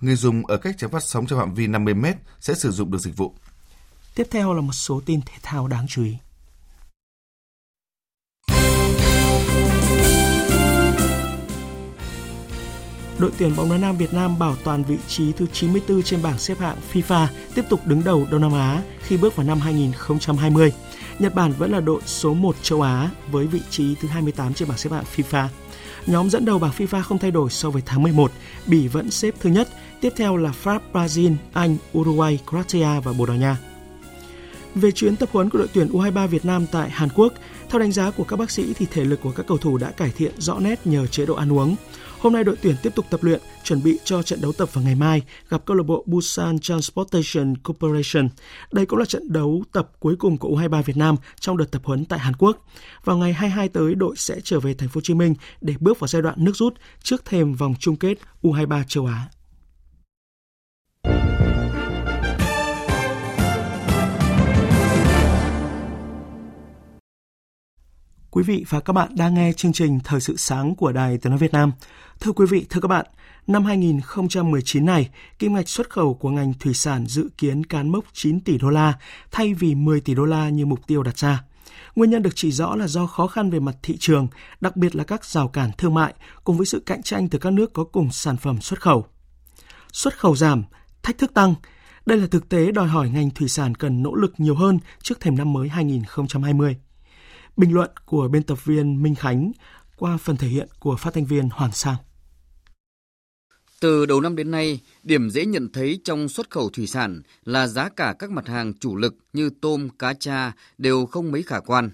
người 0.00 0.16
dùng 0.16 0.46
ở 0.46 0.56
cách 0.56 0.78
trạm 0.78 0.90
phát 0.90 1.02
sóng 1.02 1.26
trong 1.26 1.38
phạm 1.38 1.54
vi 1.54 1.66
50 1.66 1.94
m 1.94 2.06
sẽ 2.40 2.54
sử 2.54 2.70
dụng 2.70 2.90
được 2.90 2.98
dịch 2.98 3.16
vụ. 3.16 3.34
Tiếp 4.14 4.26
theo 4.30 4.54
là 4.54 4.60
một 4.60 4.72
số 4.72 5.00
tin 5.06 5.20
thể 5.20 5.34
thao 5.42 5.68
đáng 5.68 5.86
chú 5.88 6.04
ý. 6.04 6.16
Đội 13.18 13.30
tuyển 13.38 13.56
bóng 13.56 13.70
đá 13.70 13.76
nam 13.76 13.96
Việt 13.96 14.14
Nam 14.14 14.38
bảo 14.38 14.56
toàn 14.64 14.84
vị 14.84 14.96
trí 15.08 15.32
thứ 15.32 15.46
94 15.52 16.02
trên 16.02 16.22
bảng 16.22 16.38
xếp 16.38 16.58
hạng 16.58 16.76
FIFA, 16.92 17.26
tiếp 17.54 17.62
tục 17.68 17.80
đứng 17.86 18.04
đầu 18.04 18.26
Đông 18.30 18.40
Nam 18.40 18.52
Á 18.52 18.82
khi 19.00 19.16
bước 19.16 19.36
vào 19.36 19.46
năm 19.46 19.60
2020. 19.60 20.72
Nhật 21.18 21.34
Bản 21.34 21.52
vẫn 21.52 21.70
là 21.70 21.80
đội 21.80 22.00
số 22.06 22.34
1 22.34 22.56
châu 22.62 22.82
Á 22.82 23.10
với 23.30 23.46
vị 23.46 23.60
trí 23.70 23.94
thứ 23.94 24.08
28 24.08 24.54
trên 24.54 24.68
bảng 24.68 24.78
xếp 24.78 24.90
hạng 24.92 25.04
FIFA. 25.16 25.48
Nhóm 26.06 26.30
dẫn 26.30 26.44
đầu 26.44 26.58
bảng 26.58 26.72
FIFA 26.78 27.02
không 27.02 27.18
thay 27.18 27.30
đổi 27.30 27.50
so 27.50 27.70
với 27.70 27.82
tháng 27.86 28.02
11, 28.02 28.32
Bỉ 28.66 28.88
vẫn 28.88 29.10
xếp 29.10 29.34
thứ 29.40 29.50
nhất, 29.50 29.68
tiếp 30.00 30.12
theo 30.16 30.36
là 30.36 30.52
Pháp, 30.52 30.82
Brazil, 30.92 31.34
Anh, 31.52 31.76
Uruguay, 31.98 32.38
Croatia 32.48 33.00
và 33.04 33.12
Bồ 33.12 33.26
Đào 33.26 33.36
Nha. 33.36 33.56
Về 34.74 34.90
chuyến 34.90 35.16
tập 35.16 35.28
huấn 35.32 35.50
của 35.50 35.58
đội 35.58 35.68
tuyển 35.72 35.88
U23 35.88 36.26
Việt 36.26 36.44
Nam 36.44 36.66
tại 36.72 36.90
Hàn 36.90 37.08
Quốc, 37.14 37.32
theo 37.70 37.78
đánh 37.78 37.92
giá 37.92 38.10
của 38.10 38.24
các 38.24 38.36
bác 38.36 38.50
sĩ 38.50 38.74
thì 38.74 38.86
thể 38.90 39.04
lực 39.04 39.20
của 39.22 39.32
các 39.32 39.46
cầu 39.46 39.58
thủ 39.58 39.78
đã 39.78 39.90
cải 39.90 40.10
thiện 40.16 40.32
rõ 40.38 40.58
nét 40.58 40.86
nhờ 40.86 41.06
chế 41.06 41.26
độ 41.26 41.34
ăn 41.34 41.52
uống. 41.52 41.76
Hôm 42.20 42.32
nay 42.32 42.44
đội 42.44 42.56
tuyển 42.62 42.76
tiếp 42.82 42.94
tục 42.94 43.06
tập 43.10 43.22
luyện, 43.22 43.40
chuẩn 43.64 43.82
bị 43.82 43.98
cho 44.04 44.22
trận 44.22 44.40
đấu 44.40 44.52
tập 44.52 44.74
vào 44.74 44.84
ngày 44.84 44.94
mai 44.94 45.22
gặp 45.48 45.64
câu 45.64 45.76
lạc 45.76 45.82
bộ 45.82 46.04
Busan 46.06 46.58
Transportation 46.58 47.56
Corporation. 47.56 48.28
Đây 48.72 48.86
cũng 48.86 48.98
là 48.98 49.04
trận 49.04 49.32
đấu 49.32 49.64
tập 49.72 49.90
cuối 50.00 50.16
cùng 50.18 50.38
của 50.38 50.48
U23 50.48 50.82
Việt 50.82 50.96
Nam 50.96 51.16
trong 51.40 51.56
đợt 51.56 51.70
tập 51.70 51.82
huấn 51.84 52.04
tại 52.04 52.18
Hàn 52.18 52.36
Quốc. 52.36 52.66
Vào 53.04 53.16
ngày 53.16 53.32
22 53.32 53.68
tới, 53.68 53.94
đội 53.94 54.16
sẽ 54.16 54.40
trở 54.44 54.60
về 54.60 54.74
thành 54.74 54.88
phố 54.88 54.98
Hồ 54.98 55.00
Chí 55.00 55.14
Minh 55.14 55.34
để 55.60 55.74
bước 55.80 56.00
vào 56.00 56.08
giai 56.08 56.22
đoạn 56.22 56.44
nước 56.44 56.56
rút 56.56 56.74
trước 57.02 57.24
thềm 57.24 57.54
vòng 57.54 57.74
chung 57.78 57.96
kết 57.96 58.18
U23 58.42 58.82
châu 58.88 59.06
Á. 59.06 59.28
Quý 68.36 68.42
vị 68.42 68.64
và 68.68 68.80
các 68.80 68.92
bạn 68.92 69.08
đang 69.16 69.34
nghe 69.34 69.52
chương 69.52 69.72
trình 69.72 69.98
Thời 70.04 70.20
sự 70.20 70.36
sáng 70.36 70.74
của 70.74 70.92
Đài 70.92 71.18
Tiếng 71.18 71.30
nói 71.30 71.38
Việt 71.38 71.52
Nam. 71.52 71.72
Thưa 72.20 72.32
quý 72.32 72.46
vị, 72.46 72.66
thưa 72.70 72.80
các 72.80 72.88
bạn, 72.88 73.06
năm 73.46 73.64
2019 73.64 74.86
này, 74.86 75.08
kim 75.38 75.54
ngạch 75.54 75.68
xuất 75.68 75.90
khẩu 75.90 76.14
của 76.14 76.30
ngành 76.30 76.54
thủy 76.54 76.74
sản 76.74 77.06
dự 77.06 77.28
kiến 77.38 77.64
cán 77.64 77.92
mốc 77.92 78.04
9 78.12 78.40
tỷ 78.40 78.58
đô 78.58 78.70
la 78.70 78.98
thay 79.30 79.54
vì 79.54 79.74
10 79.74 80.00
tỷ 80.00 80.14
đô 80.14 80.24
la 80.24 80.48
như 80.48 80.66
mục 80.66 80.86
tiêu 80.86 81.02
đặt 81.02 81.18
ra. 81.18 81.44
Nguyên 81.96 82.10
nhân 82.10 82.22
được 82.22 82.30
chỉ 82.34 82.52
rõ 82.52 82.76
là 82.76 82.86
do 82.86 83.06
khó 83.06 83.26
khăn 83.26 83.50
về 83.50 83.60
mặt 83.60 83.76
thị 83.82 83.96
trường, 84.00 84.28
đặc 84.60 84.76
biệt 84.76 84.96
là 84.96 85.04
các 85.04 85.24
rào 85.24 85.48
cản 85.48 85.70
thương 85.78 85.94
mại 85.94 86.14
cùng 86.44 86.56
với 86.56 86.66
sự 86.66 86.82
cạnh 86.86 87.02
tranh 87.02 87.28
từ 87.28 87.38
các 87.38 87.52
nước 87.52 87.72
có 87.72 87.84
cùng 87.84 88.12
sản 88.12 88.36
phẩm 88.36 88.60
xuất 88.60 88.80
khẩu. 88.80 89.06
Xuất 89.92 90.18
khẩu 90.18 90.36
giảm, 90.36 90.64
thách 91.02 91.18
thức 91.18 91.34
tăng. 91.34 91.54
Đây 92.06 92.18
là 92.18 92.26
thực 92.26 92.48
tế 92.48 92.72
đòi 92.72 92.88
hỏi 92.88 93.10
ngành 93.10 93.30
thủy 93.30 93.48
sản 93.48 93.74
cần 93.74 94.02
nỗ 94.02 94.14
lực 94.14 94.34
nhiều 94.38 94.54
hơn 94.54 94.78
trước 95.02 95.20
thềm 95.20 95.36
năm 95.36 95.52
mới 95.52 95.68
2020. 95.68 96.76
Bình 97.56 97.74
luận 97.74 97.90
của 98.04 98.28
biên 98.28 98.42
tập 98.42 98.64
viên 98.64 99.02
Minh 99.02 99.14
Khánh 99.14 99.52
qua 99.96 100.16
phần 100.16 100.36
thể 100.36 100.48
hiện 100.48 100.68
của 100.80 100.96
phát 100.96 101.14
thanh 101.14 101.24
viên 101.24 101.48
Hoàng 101.50 101.72
Sang. 101.72 101.96
Từ 103.80 104.06
đầu 104.06 104.20
năm 104.20 104.36
đến 104.36 104.50
nay, 104.50 104.80
điểm 105.02 105.30
dễ 105.30 105.46
nhận 105.46 105.68
thấy 105.72 106.00
trong 106.04 106.28
xuất 106.28 106.50
khẩu 106.50 106.70
thủy 106.70 106.86
sản 106.86 107.22
là 107.44 107.66
giá 107.66 107.88
cả 107.88 108.14
các 108.18 108.30
mặt 108.30 108.48
hàng 108.48 108.74
chủ 108.74 108.96
lực 108.96 109.14
như 109.32 109.50
tôm, 109.60 109.88
cá 109.98 110.14
cha 110.14 110.52
đều 110.78 111.06
không 111.06 111.32
mấy 111.32 111.42
khả 111.42 111.60
quan. 111.60 111.90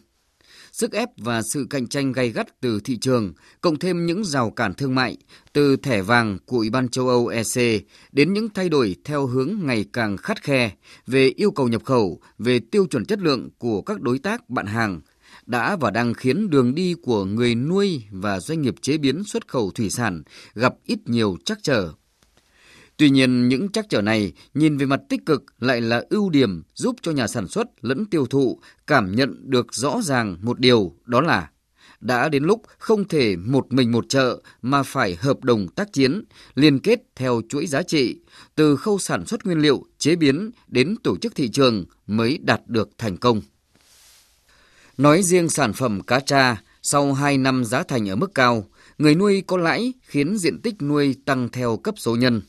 Sức 0.72 0.92
ép 0.92 1.08
và 1.16 1.42
sự 1.42 1.66
cạnh 1.70 1.86
tranh 1.86 2.12
gay 2.12 2.30
gắt 2.30 2.60
từ 2.60 2.80
thị 2.84 2.98
trường, 3.00 3.32
cộng 3.60 3.78
thêm 3.78 4.06
những 4.06 4.24
rào 4.24 4.50
cản 4.50 4.74
thương 4.74 4.94
mại, 4.94 5.16
từ 5.52 5.76
thẻ 5.76 6.02
vàng 6.02 6.38
của 6.46 6.56
Ủy 6.56 6.70
ban 6.70 6.88
châu 6.88 7.08
Âu 7.08 7.26
EC 7.26 7.82
đến 8.12 8.32
những 8.32 8.48
thay 8.48 8.68
đổi 8.68 8.96
theo 9.04 9.26
hướng 9.26 9.54
ngày 9.62 9.84
càng 9.92 10.16
khắt 10.16 10.42
khe 10.42 10.72
về 11.06 11.28
yêu 11.36 11.50
cầu 11.50 11.68
nhập 11.68 11.84
khẩu, 11.84 12.20
về 12.38 12.58
tiêu 12.58 12.86
chuẩn 12.86 13.04
chất 13.04 13.18
lượng 13.18 13.48
của 13.58 13.82
các 13.82 14.00
đối 14.00 14.18
tác 14.18 14.50
bạn 14.50 14.66
hàng– 14.66 15.00
đã 15.46 15.76
và 15.76 15.90
đang 15.90 16.14
khiến 16.14 16.50
đường 16.50 16.74
đi 16.74 16.94
của 17.02 17.24
người 17.24 17.54
nuôi 17.54 18.04
và 18.10 18.40
doanh 18.40 18.62
nghiệp 18.62 18.74
chế 18.80 18.98
biến 18.98 19.24
xuất 19.24 19.48
khẩu 19.48 19.70
thủy 19.70 19.90
sản 19.90 20.22
gặp 20.54 20.74
ít 20.84 20.98
nhiều 21.06 21.36
trắc 21.44 21.58
trở. 21.62 21.92
Tuy 22.96 23.10
nhiên, 23.10 23.48
những 23.48 23.68
trắc 23.68 23.86
trở 23.88 24.02
này 24.02 24.32
nhìn 24.54 24.76
về 24.76 24.86
mặt 24.86 25.00
tích 25.08 25.26
cực 25.26 25.44
lại 25.58 25.80
là 25.80 26.04
ưu 26.10 26.30
điểm 26.30 26.62
giúp 26.74 26.96
cho 27.02 27.12
nhà 27.12 27.26
sản 27.26 27.48
xuất 27.48 27.66
lẫn 27.80 28.04
tiêu 28.04 28.26
thụ 28.26 28.60
cảm 28.86 29.16
nhận 29.16 29.50
được 29.50 29.74
rõ 29.74 30.00
ràng 30.02 30.36
một 30.42 30.60
điều 30.60 30.96
đó 31.06 31.20
là 31.20 31.48
đã 32.02 32.28
đến 32.28 32.44
lúc 32.44 32.62
không 32.78 33.08
thể 33.08 33.36
một 33.36 33.72
mình 33.72 33.92
một 33.92 34.04
chợ 34.08 34.40
mà 34.62 34.82
phải 34.82 35.14
hợp 35.14 35.44
đồng 35.44 35.68
tác 35.68 35.92
chiến, 35.92 36.24
liên 36.54 36.78
kết 36.78 37.00
theo 37.16 37.40
chuỗi 37.48 37.66
giá 37.66 37.82
trị, 37.82 38.16
từ 38.54 38.76
khâu 38.76 38.98
sản 38.98 39.26
xuất 39.26 39.44
nguyên 39.44 39.58
liệu, 39.58 39.84
chế 39.98 40.16
biến 40.16 40.50
đến 40.68 40.94
tổ 41.02 41.16
chức 41.16 41.34
thị 41.34 41.48
trường 41.48 41.84
mới 42.06 42.38
đạt 42.38 42.60
được 42.66 42.90
thành 42.98 43.16
công. 43.16 43.42
Nói 44.98 45.22
riêng 45.22 45.48
sản 45.48 45.72
phẩm 45.72 46.00
cá 46.00 46.20
tra, 46.20 46.62
sau 46.82 47.12
2 47.12 47.38
năm 47.38 47.64
giá 47.64 47.82
thành 47.82 48.08
ở 48.08 48.16
mức 48.16 48.34
cao, 48.34 48.64
người 48.98 49.14
nuôi 49.14 49.42
có 49.46 49.56
lãi 49.56 49.92
khiến 50.02 50.36
diện 50.38 50.60
tích 50.62 50.82
nuôi 50.82 51.16
tăng 51.24 51.48
theo 51.48 51.76
cấp 51.76 51.94
số 51.98 52.16
nhân. 52.16 52.42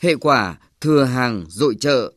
Hệ 0.00 0.14
quả, 0.14 0.56
thừa 0.80 1.04
hàng 1.04 1.44
dội 1.48 1.76
chợ. 1.80 2.12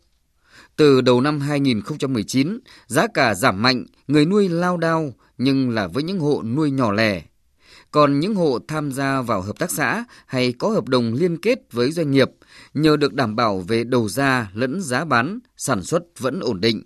Từ 0.75 1.01
đầu 1.01 1.21
năm 1.21 1.39
2019, 1.39 2.59
giá 2.87 3.07
cả 3.13 3.35
giảm 3.35 3.61
mạnh, 3.61 3.85
người 4.07 4.25
nuôi 4.25 4.49
lao 4.49 4.77
đao 4.77 5.13
nhưng 5.37 5.69
là 5.69 5.87
với 5.87 6.03
những 6.03 6.19
hộ 6.19 6.43
nuôi 6.43 6.71
nhỏ 6.71 6.91
lẻ. 6.91 7.23
Còn 7.91 8.19
những 8.19 8.35
hộ 8.35 8.59
tham 8.67 8.91
gia 8.91 9.21
vào 9.21 9.41
hợp 9.41 9.59
tác 9.59 9.71
xã 9.71 10.05
hay 10.25 10.53
có 10.53 10.69
hợp 10.69 10.87
đồng 10.87 11.13
liên 11.13 11.37
kết 11.41 11.59
với 11.71 11.91
doanh 11.91 12.11
nghiệp, 12.11 12.31
nhờ 12.73 12.97
được 12.97 13.13
đảm 13.13 13.35
bảo 13.35 13.59
về 13.59 13.83
đầu 13.83 14.09
ra 14.09 14.51
lẫn 14.53 14.81
giá 14.81 15.05
bán, 15.05 15.39
sản 15.57 15.83
xuất 15.83 16.03
vẫn 16.19 16.39
ổn 16.39 16.61
định. 16.61 16.83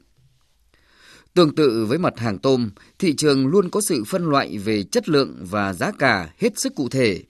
Tương 1.34 1.56
tự 1.56 1.86
với 1.86 1.98
mặt 1.98 2.20
hàng 2.20 2.39
tôm, 2.39 2.70
thị 3.00 3.15
trường 3.15 3.48
luôn 3.48 3.70
có 3.70 3.82
sự 3.82 4.04
phân 4.04 4.26
loại 4.26 4.58
về 4.58 4.84
chất 4.84 5.10
lượng 5.10 5.46
và 5.50 5.74
giá 5.74 5.91
cả 6.00 6.30
hết 6.38 6.60
sức 6.60 6.76
cụ 6.76 6.89
thể. 6.89 7.24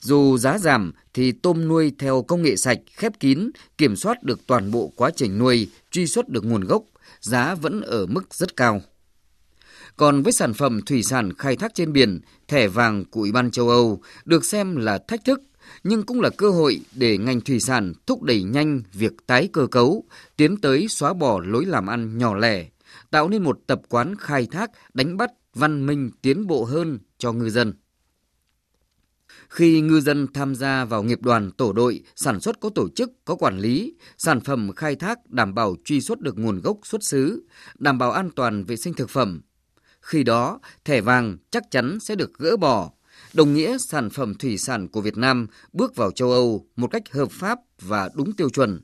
Dù 0.00 0.38
giá 0.38 0.58
giảm 0.58 0.92
thì 1.14 1.32
tôm 1.32 1.68
nuôi 1.68 1.92
theo 1.98 2.22
công 2.22 2.42
nghệ 2.42 2.56
sạch, 2.56 2.78
khép 2.96 3.12
kín, 3.20 3.50
kiểm 3.78 3.96
soát 3.96 4.22
được 4.22 4.46
toàn 4.46 4.70
bộ 4.70 4.92
quá 4.96 5.10
trình 5.16 5.38
nuôi, 5.38 5.68
truy 5.90 6.06
xuất 6.06 6.28
được 6.28 6.44
nguồn 6.44 6.64
gốc, 6.64 6.82
giá 7.20 7.54
vẫn 7.54 7.80
ở 7.80 8.06
mức 8.06 8.34
rất 8.34 8.56
cao. 8.56 8.82
Còn 9.96 10.22
với 10.22 10.32
sản 10.32 10.54
phẩm 10.54 10.80
thủy 10.86 11.02
sản 11.02 11.32
khai 11.38 11.56
thác 11.56 11.74
trên 11.74 11.92
biển, 11.92 12.20
thẻ 12.48 12.68
vàng 12.68 13.04
của 13.04 13.20
Ủy 13.20 13.32
ban 13.32 13.50
châu 13.50 13.68
Âu 13.68 14.00
được 14.24 14.44
xem 14.44 14.76
là 14.76 14.98
thách 15.08 15.24
thức 15.24 15.40
nhưng 15.84 16.02
cũng 16.02 16.20
là 16.20 16.30
cơ 16.30 16.50
hội 16.50 16.80
để 16.94 17.18
ngành 17.18 17.40
thủy 17.40 17.60
sản 17.60 17.92
thúc 18.06 18.22
đẩy 18.22 18.42
nhanh 18.42 18.82
việc 18.92 19.12
tái 19.26 19.48
cơ 19.52 19.66
cấu, 19.66 20.04
tiến 20.36 20.56
tới 20.56 20.88
xóa 20.88 21.12
bỏ 21.12 21.40
lối 21.40 21.64
làm 21.64 21.86
ăn 21.86 22.18
nhỏ 22.18 22.34
lẻ, 22.34 22.66
tạo 23.10 23.28
nên 23.28 23.42
một 23.42 23.60
tập 23.66 23.80
quán 23.88 24.14
khai 24.18 24.46
thác, 24.50 24.70
đánh 24.94 25.16
bắt 25.16 25.30
văn 25.54 25.86
minh 25.86 26.10
tiến 26.22 26.46
bộ 26.46 26.64
hơn 26.64 26.98
cho 27.18 27.32
ngư 27.32 27.50
dân. 27.50 27.72
Khi 29.48 29.80
ngư 29.80 30.00
dân 30.00 30.26
tham 30.34 30.54
gia 30.54 30.84
vào 30.84 31.02
nghiệp 31.02 31.22
đoàn 31.22 31.50
tổ 31.50 31.72
đội, 31.72 32.02
sản 32.16 32.40
xuất 32.40 32.60
có 32.60 32.70
tổ 32.70 32.88
chức, 32.88 33.10
có 33.24 33.34
quản 33.34 33.58
lý, 33.58 33.94
sản 34.18 34.40
phẩm 34.40 34.72
khai 34.76 34.96
thác 34.96 35.30
đảm 35.30 35.54
bảo 35.54 35.76
truy 35.84 36.00
xuất 36.00 36.20
được 36.20 36.38
nguồn 36.38 36.60
gốc 36.60 36.78
xuất 36.82 37.04
xứ, 37.04 37.46
đảm 37.78 37.98
bảo 37.98 38.12
an 38.12 38.30
toàn 38.36 38.64
vệ 38.64 38.76
sinh 38.76 38.94
thực 38.94 39.10
phẩm. 39.10 39.42
Khi 40.00 40.22
đó, 40.22 40.60
thẻ 40.84 41.00
vàng 41.00 41.36
chắc 41.50 41.62
chắn 41.70 42.00
sẽ 42.00 42.14
được 42.14 42.38
gỡ 42.38 42.56
bỏ, 42.56 42.90
đồng 43.34 43.54
nghĩa 43.54 43.78
sản 43.78 44.10
phẩm 44.10 44.34
thủy 44.34 44.58
sản 44.58 44.88
của 44.88 45.00
Việt 45.00 45.16
Nam 45.16 45.46
bước 45.72 45.96
vào 45.96 46.10
châu 46.10 46.32
Âu 46.32 46.66
một 46.76 46.88
cách 46.90 47.12
hợp 47.12 47.30
pháp 47.30 47.58
và 47.80 48.10
đúng 48.14 48.32
tiêu 48.32 48.50
chuẩn 48.50 48.80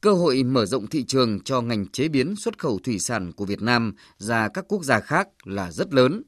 cơ 0.00 0.12
hội 0.12 0.42
mở 0.42 0.66
rộng 0.66 0.86
thị 0.86 1.04
trường 1.04 1.40
cho 1.40 1.60
ngành 1.60 1.86
chế 1.86 2.08
biến 2.08 2.36
xuất 2.36 2.58
khẩu 2.58 2.78
thủy 2.78 2.98
sản 2.98 3.32
của 3.32 3.44
Việt 3.44 3.62
Nam 3.62 3.94
ra 4.18 4.48
các 4.48 4.64
quốc 4.68 4.84
gia 4.84 5.00
khác 5.00 5.28
là 5.44 5.72
rất 5.72 5.94
lớn. 5.94 6.22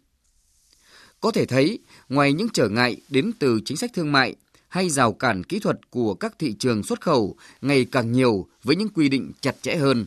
Có 1.20 1.30
thể 1.30 1.46
thấy, 1.46 1.78
ngoài 2.08 2.32
những 2.32 2.48
trở 2.52 2.68
ngại 2.68 3.00
đến 3.08 3.32
từ 3.38 3.60
chính 3.64 3.76
sách 3.76 3.90
thương 3.94 4.12
mại 4.12 4.36
hay 4.68 4.90
rào 4.90 5.12
cản 5.12 5.44
kỹ 5.44 5.58
thuật 5.58 5.90
của 5.90 6.14
các 6.14 6.38
thị 6.38 6.54
trường 6.58 6.82
xuất 6.82 7.00
khẩu 7.00 7.36
ngày 7.60 7.84
càng 7.84 8.12
nhiều 8.12 8.46
với 8.62 8.76
những 8.76 8.88
quy 8.88 9.08
định 9.08 9.32
chặt 9.40 9.56
chẽ 9.62 9.76
hơn, 9.76 10.06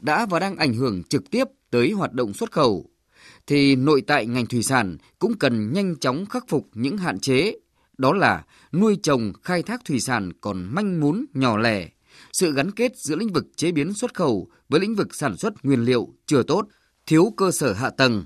đã 0.00 0.26
và 0.26 0.38
đang 0.38 0.56
ảnh 0.56 0.74
hưởng 0.74 1.02
trực 1.02 1.30
tiếp 1.30 1.44
tới 1.70 1.90
hoạt 1.90 2.12
động 2.12 2.32
xuất 2.32 2.52
khẩu, 2.52 2.90
thì 3.46 3.76
nội 3.76 4.02
tại 4.06 4.26
ngành 4.26 4.46
thủy 4.46 4.62
sản 4.62 4.96
cũng 5.18 5.38
cần 5.38 5.72
nhanh 5.72 5.96
chóng 5.96 6.26
khắc 6.26 6.44
phục 6.48 6.68
những 6.74 6.98
hạn 6.98 7.20
chế, 7.20 7.58
đó 7.98 8.12
là 8.12 8.44
nuôi 8.72 8.98
trồng 9.02 9.32
khai 9.42 9.62
thác 9.62 9.84
thủy 9.84 10.00
sản 10.00 10.32
còn 10.40 10.74
manh 10.74 11.00
mún 11.00 11.24
nhỏ 11.34 11.56
lẻ, 11.56 11.88
sự 12.34 12.52
gắn 12.52 12.70
kết 12.70 12.96
giữa 12.96 13.16
lĩnh 13.16 13.32
vực 13.32 13.46
chế 13.56 13.72
biến 13.72 13.94
xuất 13.94 14.14
khẩu 14.14 14.48
với 14.68 14.80
lĩnh 14.80 14.94
vực 14.94 15.14
sản 15.14 15.36
xuất 15.36 15.64
nguyên 15.64 15.84
liệu 15.84 16.08
chưa 16.26 16.42
tốt, 16.42 16.66
thiếu 17.06 17.32
cơ 17.36 17.50
sở 17.50 17.72
hạ 17.72 17.90
tầng, 17.90 18.24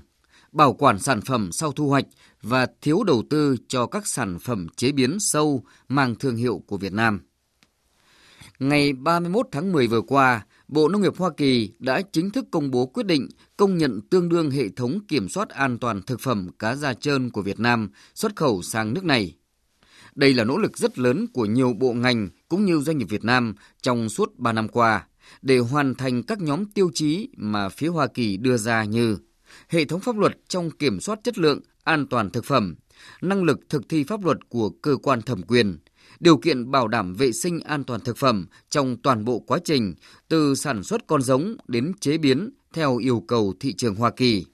bảo 0.51 0.73
quản 0.73 0.99
sản 0.99 1.21
phẩm 1.21 1.51
sau 1.51 1.71
thu 1.71 1.89
hoạch 1.89 2.05
và 2.41 2.67
thiếu 2.81 3.03
đầu 3.03 3.23
tư 3.29 3.55
cho 3.67 3.85
các 3.85 4.07
sản 4.07 4.39
phẩm 4.39 4.67
chế 4.75 4.91
biến 4.91 5.19
sâu 5.19 5.63
mang 5.87 6.15
thương 6.15 6.35
hiệu 6.35 6.63
của 6.67 6.77
Việt 6.77 6.93
Nam. 6.93 7.21
Ngày 8.59 8.93
31 8.93 9.47
tháng 9.51 9.71
10 9.71 9.87
vừa 9.87 10.01
qua, 10.01 10.45
Bộ 10.67 10.87
Nông 10.87 11.01
nghiệp 11.01 11.17
Hoa 11.17 11.29
Kỳ 11.37 11.71
đã 11.79 12.01
chính 12.11 12.29
thức 12.29 12.45
công 12.51 12.71
bố 12.71 12.85
quyết 12.85 13.05
định 13.05 13.27
công 13.57 13.77
nhận 13.77 14.01
tương 14.09 14.29
đương 14.29 14.51
hệ 14.51 14.69
thống 14.69 14.99
kiểm 15.07 15.29
soát 15.29 15.49
an 15.49 15.77
toàn 15.77 16.01
thực 16.01 16.19
phẩm 16.19 16.49
cá 16.59 16.75
da 16.75 16.93
trơn 16.93 17.29
của 17.29 17.41
Việt 17.41 17.59
Nam 17.59 17.89
xuất 18.15 18.35
khẩu 18.35 18.61
sang 18.61 18.93
nước 18.93 19.03
này. 19.03 19.35
Đây 20.19 20.33
là 20.33 20.43
nỗ 20.43 20.57
lực 20.57 20.77
rất 20.77 20.99
lớn 20.99 21.27
của 21.33 21.45
nhiều 21.45 21.73
bộ 21.73 21.93
ngành 21.93 22.29
cũng 22.49 22.65
như 22.65 22.79
doanh 22.79 22.97
nghiệp 22.97 23.07
Việt 23.09 23.23
Nam 23.23 23.55
trong 23.81 24.09
suốt 24.09 24.39
3 24.39 24.53
năm 24.53 24.67
qua 24.67 25.07
để 25.41 25.57
hoàn 25.57 25.95
thành 25.95 26.23
các 26.23 26.41
nhóm 26.41 26.65
tiêu 26.65 26.91
chí 26.93 27.29
mà 27.37 27.69
phía 27.69 27.87
Hoa 27.87 28.07
Kỳ 28.07 28.37
đưa 28.37 28.57
ra 28.57 28.83
như 28.83 29.17
hệ 29.69 29.85
thống 29.85 29.99
pháp 29.99 30.17
luật 30.17 30.37
trong 30.47 30.71
kiểm 30.71 30.99
soát 30.99 31.19
chất 31.23 31.37
lượng, 31.37 31.59
an 31.83 32.07
toàn 32.07 32.29
thực 32.29 32.45
phẩm, 32.45 32.75
năng 33.21 33.43
lực 33.43 33.59
thực 33.69 33.89
thi 33.89 34.03
pháp 34.03 34.25
luật 34.25 34.37
của 34.49 34.69
cơ 34.69 34.95
quan 35.03 35.21
thẩm 35.21 35.41
quyền, 35.41 35.77
điều 36.19 36.37
kiện 36.37 36.71
bảo 36.71 36.87
đảm 36.87 37.13
vệ 37.13 37.31
sinh 37.31 37.59
an 37.59 37.83
toàn 37.83 38.01
thực 38.01 38.17
phẩm 38.17 38.47
trong 38.69 38.97
toàn 39.03 39.25
bộ 39.25 39.39
quá 39.39 39.59
trình 39.65 39.95
từ 40.27 40.55
sản 40.55 40.83
xuất 40.83 41.07
con 41.07 41.21
giống 41.21 41.55
đến 41.67 41.91
chế 41.99 42.17
biến 42.17 42.49
theo 42.73 42.97
yêu 42.97 43.23
cầu 43.27 43.53
thị 43.59 43.73
trường 43.73 43.95
Hoa 43.95 44.11
Kỳ. 44.11 44.45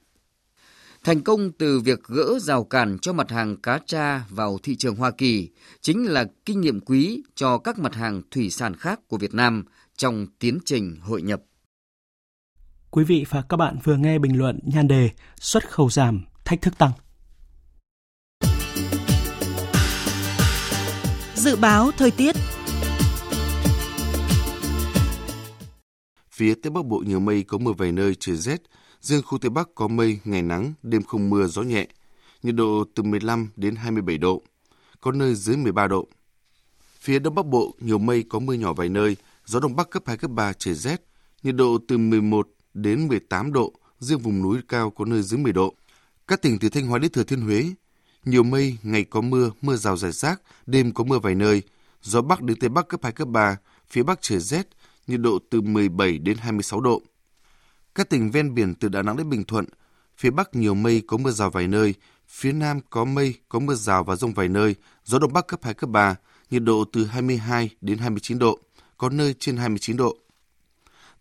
Thành 1.05 1.21
công 1.21 1.51
từ 1.51 1.79
việc 1.79 2.03
gỡ 2.03 2.39
rào 2.39 2.63
cản 2.63 2.97
cho 3.01 3.13
mặt 3.13 3.31
hàng 3.31 3.57
cá 3.57 3.79
tra 3.85 4.25
vào 4.29 4.57
thị 4.63 4.75
trường 4.75 4.95
Hoa 4.95 5.11
Kỳ 5.11 5.49
chính 5.81 6.05
là 6.05 6.25
kinh 6.45 6.61
nghiệm 6.61 6.79
quý 6.79 7.23
cho 7.35 7.57
các 7.57 7.79
mặt 7.79 7.95
hàng 7.95 8.21
thủy 8.31 8.49
sản 8.49 8.75
khác 8.75 8.99
của 9.07 9.17
Việt 9.17 9.33
Nam 9.33 9.63
trong 9.97 10.27
tiến 10.39 10.59
trình 10.65 10.95
hội 11.01 11.21
nhập. 11.21 11.41
Quý 12.91 13.03
vị 13.03 13.25
và 13.29 13.43
các 13.49 13.57
bạn 13.57 13.77
vừa 13.83 13.95
nghe 13.95 14.19
bình 14.19 14.37
luận 14.37 14.59
nhan 14.63 14.87
đề 14.87 15.09
xuất 15.39 15.69
khẩu 15.69 15.89
giảm, 15.89 16.25
thách 16.45 16.61
thức 16.61 16.77
tăng. 16.77 16.91
Dự 21.35 21.55
báo 21.55 21.91
thời 21.97 22.11
tiết 22.11 22.35
Phía 26.31 26.53
Tây 26.63 26.71
Bắc 26.71 26.85
Bộ 26.85 27.03
nhiều 27.05 27.19
mây 27.19 27.43
có 27.43 27.57
mưa 27.57 27.73
vài 27.77 27.91
nơi 27.91 28.15
trời 28.19 28.35
rét, 28.35 28.61
Riêng 29.05 29.21
khu 29.21 29.37
Tây 29.37 29.49
Bắc 29.49 29.69
có 29.75 29.87
mây, 29.87 30.19
ngày 30.23 30.41
nắng, 30.41 30.73
đêm 30.83 31.03
không 31.03 31.29
mưa, 31.29 31.47
gió 31.47 31.61
nhẹ. 31.61 31.87
Nhiệt 32.43 32.55
độ 32.55 32.83
từ 32.95 33.03
15 33.03 33.49
đến 33.55 33.75
27 33.75 34.17
độ, 34.17 34.41
có 35.01 35.11
nơi 35.11 35.35
dưới 35.35 35.57
13 35.57 35.87
độ. 35.87 36.07
Phía 36.99 37.19
Đông 37.19 37.35
Bắc 37.35 37.45
Bộ 37.45 37.75
nhiều 37.79 37.97
mây 37.97 38.23
có 38.29 38.39
mưa 38.39 38.53
nhỏ 38.53 38.73
vài 38.73 38.89
nơi, 38.89 39.17
gió 39.45 39.59
Đông 39.59 39.75
Bắc 39.75 39.89
cấp 39.89 40.03
2, 40.05 40.17
cấp 40.17 40.31
3, 40.31 40.53
trời 40.53 40.73
rét. 40.73 41.01
Nhiệt 41.43 41.55
độ 41.55 41.77
từ 41.87 41.97
11 41.97 42.47
đến 42.73 43.07
18 43.07 43.53
độ, 43.53 43.73
riêng 43.99 44.19
vùng 44.19 44.41
núi 44.41 44.59
cao 44.67 44.89
có 44.89 45.05
nơi 45.05 45.21
dưới 45.21 45.39
10 45.39 45.53
độ. 45.53 45.73
Các 46.27 46.41
tỉnh 46.41 46.59
từ 46.59 46.69
Thanh 46.69 46.87
Hóa 46.87 46.99
đến 46.99 47.11
Thừa 47.11 47.23
Thiên 47.23 47.41
Huế, 47.41 47.65
nhiều 48.23 48.43
mây, 48.43 48.77
ngày 48.83 49.03
có 49.03 49.21
mưa, 49.21 49.51
mưa 49.61 49.75
rào 49.75 49.97
rải 49.97 50.11
rác, 50.11 50.41
đêm 50.65 50.93
có 50.93 51.03
mưa 51.03 51.19
vài 51.19 51.35
nơi, 51.35 51.61
gió 52.01 52.21
Bắc 52.21 52.41
đến 52.41 52.59
Tây 52.59 52.69
Bắc 52.69 52.87
cấp 52.87 52.99
2, 53.03 53.11
cấp 53.11 53.27
3, 53.27 53.57
phía 53.87 54.03
Bắc 54.03 54.21
trời 54.21 54.39
rét, 54.39 54.67
nhiệt 55.07 55.19
độ 55.19 55.39
từ 55.49 55.61
17 55.61 56.17
đến 56.17 56.37
26 56.37 56.81
độ. 56.81 57.01
Các 57.95 58.09
tỉnh 58.09 58.31
ven 58.31 58.53
biển 58.53 58.75
từ 58.75 58.89
Đà 58.89 59.01
Nẵng 59.01 59.17
đến 59.17 59.29
Bình 59.29 59.43
Thuận, 59.43 59.65
phía 60.17 60.29
Bắc 60.29 60.55
nhiều 60.55 60.73
mây 60.73 61.03
có 61.07 61.17
mưa 61.17 61.31
rào 61.31 61.49
vài 61.49 61.67
nơi, 61.67 61.93
phía 62.27 62.51
Nam 62.51 62.79
có 62.89 63.05
mây, 63.05 63.35
có 63.49 63.59
mưa 63.59 63.73
rào 63.73 64.03
và 64.03 64.15
rông 64.15 64.33
vài 64.33 64.47
nơi, 64.47 64.75
gió 65.03 65.19
Đông 65.19 65.33
Bắc 65.33 65.47
cấp 65.47 65.59
2, 65.63 65.73
cấp 65.73 65.89
3, 65.89 66.15
nhiệt 66.49 66.63
độ 66.63 66.83
từ 66.93 67.05
22 67.05 67.69
đến 67.81 67.97
29 67.97 68.39
độ, 68.39 68.59
có 68.97 69.09
nơi 69.09 69.33
trên 69.39 69.57
29 69.57 69.97
độ. 69.97 70.17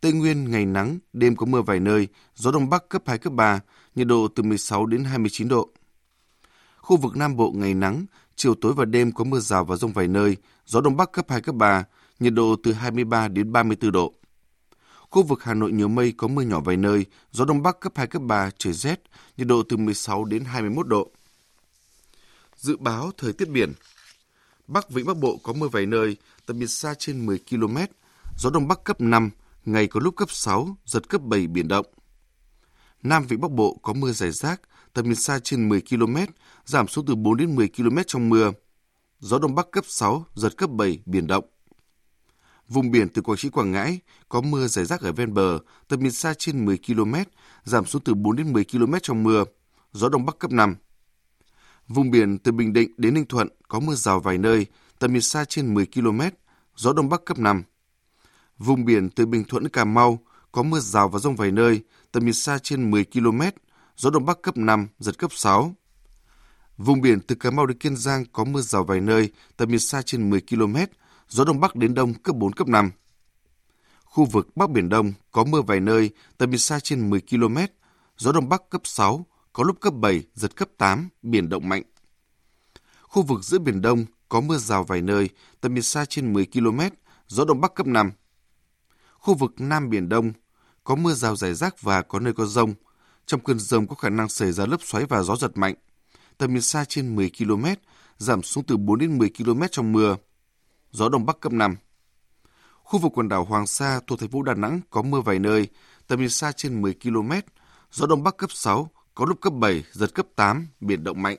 Tây 0.01 0.13
Nguyên 0.13 0.51
ngày 0.51 0.67
nắng, 0.67 0.99
đêm 1.13 1.37
có 1.37 1.47
mưa 1.47 1.63
vài 1.63 1.81
nơi, 1.81 2.09
gió 2.35 2.53
Đông 2.53 2.71
Bắc 2.71 2.89
cấp 2.89 3.03
2, 3.07 3.19
cấp 3.19 3.33
3, 3.33 3.61
nhiệt 3.95 4.07
độ 4.07 4.29
từ 4.35 4.43
16 4.43 4.87
đến 4.87 5.05
29 5.05 5.49
độ. 5.49 5.69
Khu 6.77 6.97
vực 6.97 7.17
Nam 7.17 7.37
Bộ 7.37 7.53
ngày 7.55 7.75
nắng, 7.75 8.07
chiều 8.37 8.55
tối 8.55 8.73
và 8.77 8.85
đêm 8.85 9.13
có 9.13 9.25
mưa 9.25 9.41
rào 9.41 9.65
và 9.65 9.77
rông 9.77 9.93
vài 9.93 10.09
nơi, 10.09 10.37
gió 10.67 10.81
Đông 10.81 10.97
Bắc 10.97 11.13
cấp 11.13 11.27
2, 11.29 11.41
cấp 11.41 11.55
3, 11.55 11.85
nhiệt 12.21 12.35
độ 12.35 12.57
từ 12.63 12.73
23 12.73 13.29
đến 13.29 13.53
34 13.53 13.93
độ. 13.93 14.15
Khu 15.15 15.23
vực 15.23 15.43
Hà 15.43 15.55
Nội 15.55 15.73
nhiều 15.73 15.89
mây 15.89 16.15
có 16.17 16.29
mưa 16.29 16.43
nhỏ 16.43 16.61
vài 16.61 16.77
nơi, 16.77 17.07
gió 17.31 17.45
Đông 17.45 17.63
Bắc 17.63 17.81
cấp 17.81 17.93
2, 17.97 18.07
cấp 18.07 18.23
3, 18.23 18.51
trời 18.59 18.73
rét, 18.73 19.01
nhiệt 19.37 19.47
độ 19.47 19.63
từ 19.69 19.77
16 19.77 20.25
đến 20.25 20.45
21 20.45 20.89
độ. 20.89 21.11
Dự 22.57 22.77
báo 22.77 23.11
thời 23.19 23.33
tiết 23.33 23.49
biển 23.49 23.73
Bắc 24.67 24.91
Vịnh 24.91 25.07
Bắc 25.07 25.17
Bộ 25.17 25.41
có 25.43 25.53
mưa 25.53 25.69
vài 25.69 25.87
nơi, 25.87 26.17
tầm 26.47 26.59
nhìn 26.59 26.69
xa 26.69 26.95
trên 26.99 27.27
10 27.27 27.39
km, 27.51 27.77
gió 28.39 28.51
Đông 28.51 28.69
Bắc 28.69 28.85
cấp 28.85 29.01
5, 29.01 29.31
ngày 29.65 29.87
có 29.87 30.01
lúc 30.01 30.17
cấp 30.17 30.31
6, 30.31 30.77
giật 30.85 31.09
cấp 31.09 31.21
7 31.23 31.47
biển 31.47 31.69
động. 31.69 31.87
Nam 33.03 33.27
Vịnh 33.27 33.41
Bắc 33.41 33.51
Bộ 33.51 33.79
có 33.83 33.93
mưa 33.93 34.13
rải 34.13 34.31
rác, 34.31 34.61
tầm 34.93 35.05
nhìn 35.05 35.17
xa 35.17 35.39
trên 35.45 35.69
10 35.69 35.83
km, 35.91 36.17
giảm 36.65 36.89
xuống 36.89 37.07
từ 37.07 37.15
4 37.15 37.37
đến 37.37 37.57
10 37.57 37.69
km 37.77 37.99
trong 38.07 38.29
mưa. 38.29 38.53
Gió 39.21 39.39
Đông 39.39 39.55
Bắc 39.55 39.71
cấp 39.71 39.85
6, 39.89 40.27
giật 40.35 40.57
cấp 40.57 40.71
7, 40.71 40.99
biển 41.07 41.27
động. 41.27 41.45
Vùng 42.69 42.91
biển 42.91 43.09
từ 43.09 43.23
Quảng 43.23 43.39
Trị 43.39 43.49
Quảng 43.49 43.73
Ngãi 43.73 44.01
có 44.29 44.41
mưa 44.41 44.67
rải 44.67 44.85
rác 44.85 45.01
ở 45.01 45.13
ven 45.13 45.35
bờ, 45.35 45.59
tầm 45.89 46.01
nhìn 46.01 46.13
xa 46.13 46.35
trên 46.35 46.65
10 46.65 46.79
km, 46.87 47.15
giảm 47.65 47.87
xuống 47.87 48.03
từ 48.05 48.15
4 48.15 48.37
đến 48.37 48.53
10 48.53 48.65
km 48.65 48.95
trong 49.03 49.23
mưa. 49.23 49.45
Gió 49.93 50.09
Đông 50.09 50.27
Bắc 50.27 50.39
cấp 50.39 50.53
5. 50.53 50.77
Vùng 51.89 52.11
biển 52.11 52.39
từ 52.39 52.53
Bình 52.53 52.73
Định 52.73 52.93
đến 52.97 53.15
Ninh 53.15 53.27
Thuận 53.27 53.49
có 53.69 53.81
mưa 53.81 53.95
rào 53.95 54.21
vài 54.21 54.39
nơi, 54.39 54.67
tầm 54.99 55.13
nhìn 55.13 55.23
xa 55.23 55.45
trên 55.45 55.75
10 55.75 55.87
km, 55.87 56.21
gió 56.77 56.93
Đông 56.93 57.09
Bắc 57.09 57.25
cấp 57.25 57.39
5. 57.39 57.63
Vùng 58.59 58.85
biển 58.85 59.11
từ 59.11 59.27
Bình 59.27 59.45
Thuận 59.45 59.63
đến 59.63 59.71
Cà 59.71 59.85
Mau 59.85 60.19
có 60.53 60.63
mưa 60.63 60.81
rào 60.81 61.09
và 61.09 61.19
rông 61.19 61.37
vài 61.37 61.51
nơi, 61.51 61.81
tầm 62.13 62.25
nhìn 62.25 62.35
xa 62.35 62.59
trên 62.59 62.91
10 62.91 63.05
km, 63.05 63.41
gió 63.97 64.11
Đông 64.11 64.27
Bắc 64.27 64.43
cấp 64.43 64.57
5, 64.57 64.89
giật 64.99 65.19
cấp 65.19 65.31
6. 65.35 65.75
Vùng 66.77 67.01
biển 67.01 67.21
từ 67.21 67.35
Cà 67.35 67.51
Mau 67.51 67.67
đến 67.67 67.79
Kiên 67.79 67.97
Giang 67.97 68.25
có 68.33 68.45
mưa 68.45 68.61
rào 68.61 68.85
vài 68.85 69.01
nơi, 69.01 69.33
tầm 69.57 69.69
nhìn 69.69 69.81
xa 69.81 70.03
trên 70.03 70.31
10 70.31 70.41
km, 70.41 70.77
gió 71.29 71.45
Đông 71.45 71.61
Bắc 71.61 71.77
đến 71.77 71.95
Đông 71.95 72.15
cấp 72.15 72.37
4, 72.37 72.53
cấp 72.53 72.69
5. 72.69 72.91
Khu 74.05 74.25
vực 74.25 74.57
Bắc 74.57 74.71
Biển 74.71 74.89
Đông 74.89 75.13
có 75.33 75.45
mưa 75.45 75.63
vài 75.63 75.81
nơi, 75.81 76.11
tầm 76.39 76.51
nhìn 76.51 76.59
xa 76.59 76.81
trên 76.81 77.11
10 77.11 77.21
km, 77.21 77.57
gió 78.17 78.33
Đông 78.33 78.49
Bắc 78.49 78.71
cấp 78.71 78.81
6, 78.85 79.27
có 79.53 79.65
lúc 79.65 79.81
cấp 79.81 79.95
7, 79.95 80.25
giật 80.35 80.57
cấp 80.57 80.69
8, 80.79 81.09
biển 81.23 81.49
động 81.49 81.69
mạnh. 81.69 81.83
Khu 83.03 83.23
vực 83.23 83.45
giữa 83.45 83.59
Biển 83.59 83.83
Đông 83.83 84.05
có 84.29 84.41
mưa 84.41 84.59
rào 84.59 84.85
vài 84.85 85.03
nơi, 85.03 85.29
tầm 85.61 85.75
nhìn 85.75 85.83
xa 85.83 86.05
trên 86.05 86.33
10 86.33 86.47
km, 86.47 86.81
gió 87.27 87.45
Đông 87.45 87.61
Bắc 87.61 87.75
cấp 87.75 87.87
5. 87.87 88.11
Khu 89.19 89.35
vực 89.35 89.53
Nam 89.59 89.91
Biển 89.91 90.09
Đông 90.09 90.33
có 90.85 90.95
mưa 90.95 91.13
rào 91.13 91.37
rải 91.37 91.55
rác 91.55 91.83
và 91.83 92.03
có 92.03 92.21
nơi 92.21 92.33
có 92.33 92.47
rông. 92.47 92.75
Trong 93.27 93.41
cơn 93.41 93.59
rông 93.59 93.87
có 93.87 93.95
khả 93.95 94.09
năng 94.09 94.29
xảy 94.29 94.53
ra 94.53 94.67
lốc 94.67 94.83
xoáy 94.83 95.05
và 95.05 95.23
gió 95.23 95.37
giật 95.37 95.51
mạnh. 95.55 95.75
Tầm 96.39 96.53
nhìn 96.53 96.63
xa 96.63 96.85
trên 96.85 97.17
10 97.17 97.31
km, 97.39 97.65
giảm 98.19 98.43
xuống 98.43 98.65
từ 98.65 98.77
4 98.77 98.99
đến 98.99 99.19
10 99.19 99.31
km 99.39 99.63
trong 99.71 99.93
mưa. 99.93 100.17
Gió 100.95 101.09
Đông 101.09 101.27
Bắc 101.27 101.41
cấp 101.41 101.53
5. 101.53 101.77
Khu 102.83 102.99
vực 102.99 103.13
quần 103.15 103.29
đảo 103.29 103.45
Hoàng 103.45 103.67
Sa 103.67 104.01
thuộc 104.07 104.21
thành 104.21 104.29
phố 104.29 104.43
Đà 104.43 104.55
Nẵng 104.55 104.81
có 104.91 105.03
mưa 105.03 105.21
vài 105.21 105.39
nơi, 105.39 105.69
tầm 106.07 106.21
nhìn 106.21 106.29
xa 106.29 106.53
trên 106.53 106.83
10 106.83 106.95
km, 107.03 107.31
gió 107.93 108.07
Đông 108.07 108.23
Bắc 108.23 108.37
cấp 108.37 108.53
6, 108.53 108.91
có 109.15 109.25
lúc 109.25 109.41
cấp 109.41 109.53
7, 109.53 109.85
giật 109.93 110.15
cấp 110.15 110.27
8, 110.37 110.69
biển 110.81 111.05
động 111.05 111.23
mạnh. 111.23 111.37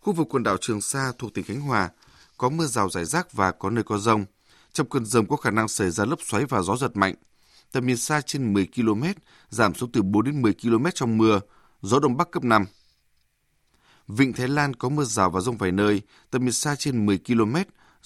Khu 0.00 0.12
vực 0.12 0.26
quần 0.30 0.42
đảo 0.42 0.56
Trường 0.60 0.80
Sa 0.80 1.12
thuộc 1.18 1.34
tỉnh 1.34 1.44
Khánh 1.44 1.60
Hòa 1.60 1.90
có 2.38 2.48
mưa 2.48 2.66
rào 2.66 2.90
rải 2.90 3.04
rác 3.04 3.32
và 3.32 3.52
có 3.52 3.70
nơi 3.70 3.84
có 3.84 3.98
rông. 3.98 4.24
Trong 4.72 4.88
cơn 4.88 5.04
rông 5.04 5.26
có 5.26 5.36
khả 5.36 5.50
năng 5.50 5.68
xảy 5.68 5.90
ra 5.90 6.04
lốc 6.04 6.22
xoáy 6.22 6.44
và 6.44 6.62
gió 6.62 6.76
giật 6.76 6.96
mạnh. 6.96 7.14
Tầm 7.72 7.86
nhìn 7.86 7.96
xa 7.96 8.20
trên 8.20 8.52
10 8.52 8.68
km, 8.76 9.02
giảm 9.48 9.74
xuống 9.74 9.92
từ 9.92 10.02
4 10.02 10.24
đến 10.24 10.42
10 10.42 10.54
km 10.62 10.86
trong 10.94 11.18
mưa, 11.18 11.40
gió 11.82 11.98
đông 11.98 12.16
bắc 12.16 12.30
cấp 12.30 12.44
5. 12.44 12.64
Vịnh 14.08 14.32
Thái 14.32 14.48
Lan 14.48 14.74
có 14.74 14.88
mưa 14.88 15.04
rào 15.04 15.30
và 15.30 15.40
rông 15.40 15.56
vài 15.56 15.72
nơi, 15.72 16.02
tầm 16.30 16.44
nhìn 16.44 16.52
xa 16.52 16.76
trên 16.76 17.06
10 17.06 17.18
km, 17.18 17.56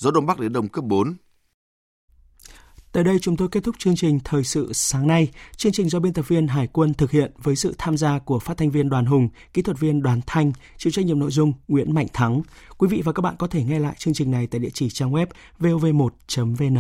gió 0.01 0.11
đông 0.11 0.27
bắc 0.27 0.41
đến 0.41 0.53
đông 0.53 0.69
cấp 0.69 0.85
4. 0.85 1.15
Tới 2.93 3.05
đây 3.05 3.19
chúng 3.19 3.37
tôi 3.37 3.49
kết 3.49 3.65
thúc 3.65 3.75
chương 3.79 3.97
trình 3.97 4.19
Thời 4.25 4.45
sự 4.45 4.73
sáng 4.73 5.07
nay. 5.07 5.29
Chương 5.57 5.73
trình 5.73 5.89
do 5.89 6.01
biên 6.01 6.13
tập 6.13 6.29
viên 6.29 6.47
Hải 6.47 6.67
quân 6.67 6.95
thực 6.95 7.11
hiện 7.11 7.33
với 7.39 7.57
sự 7.57 7.75
tham 7.79 7.97
gia 7.97 8.19
của 8.19 8.39
phát 8.39 8.57
thanh 8.57 8.71
viên 8.71 8.89
Đoàn 8.89 9.07
Hùng, 9.07 9.29
kỹ 9.53 9.63
thuật 9.63 9.79
viên 9.79 10.03
Đoàn 10.03 10.21
Thanh, 10.27 10.53
chịu 10.79 10.91
trách 10.91 11.05
nhiệm 11.05 11.19
nội 11.19 11.31
dung 11.31 11.53
Nguyễn 11.69 11.95
Mạnh 11.95 12.07
Thắng. 12.13 12.43
Quý 12.79 12.89
vị 12.89 13.03
và 13.05 13.13
các 13.13 13.21
bạn 13.21 13.35
có 13.39 13.47
thể 13.47 13.65
nghe 13.65 13.79
lại 13.79 13.95
chương 13.99 14.15
trình 14.15 14.31
này 14.31 14.47
tại 14.47 14.59
địa 14.59 14.71
chỉ 14.75 14.91
trang 14.91 15.13
web 15.13 15.27
vov1.vn. 15.59 16.79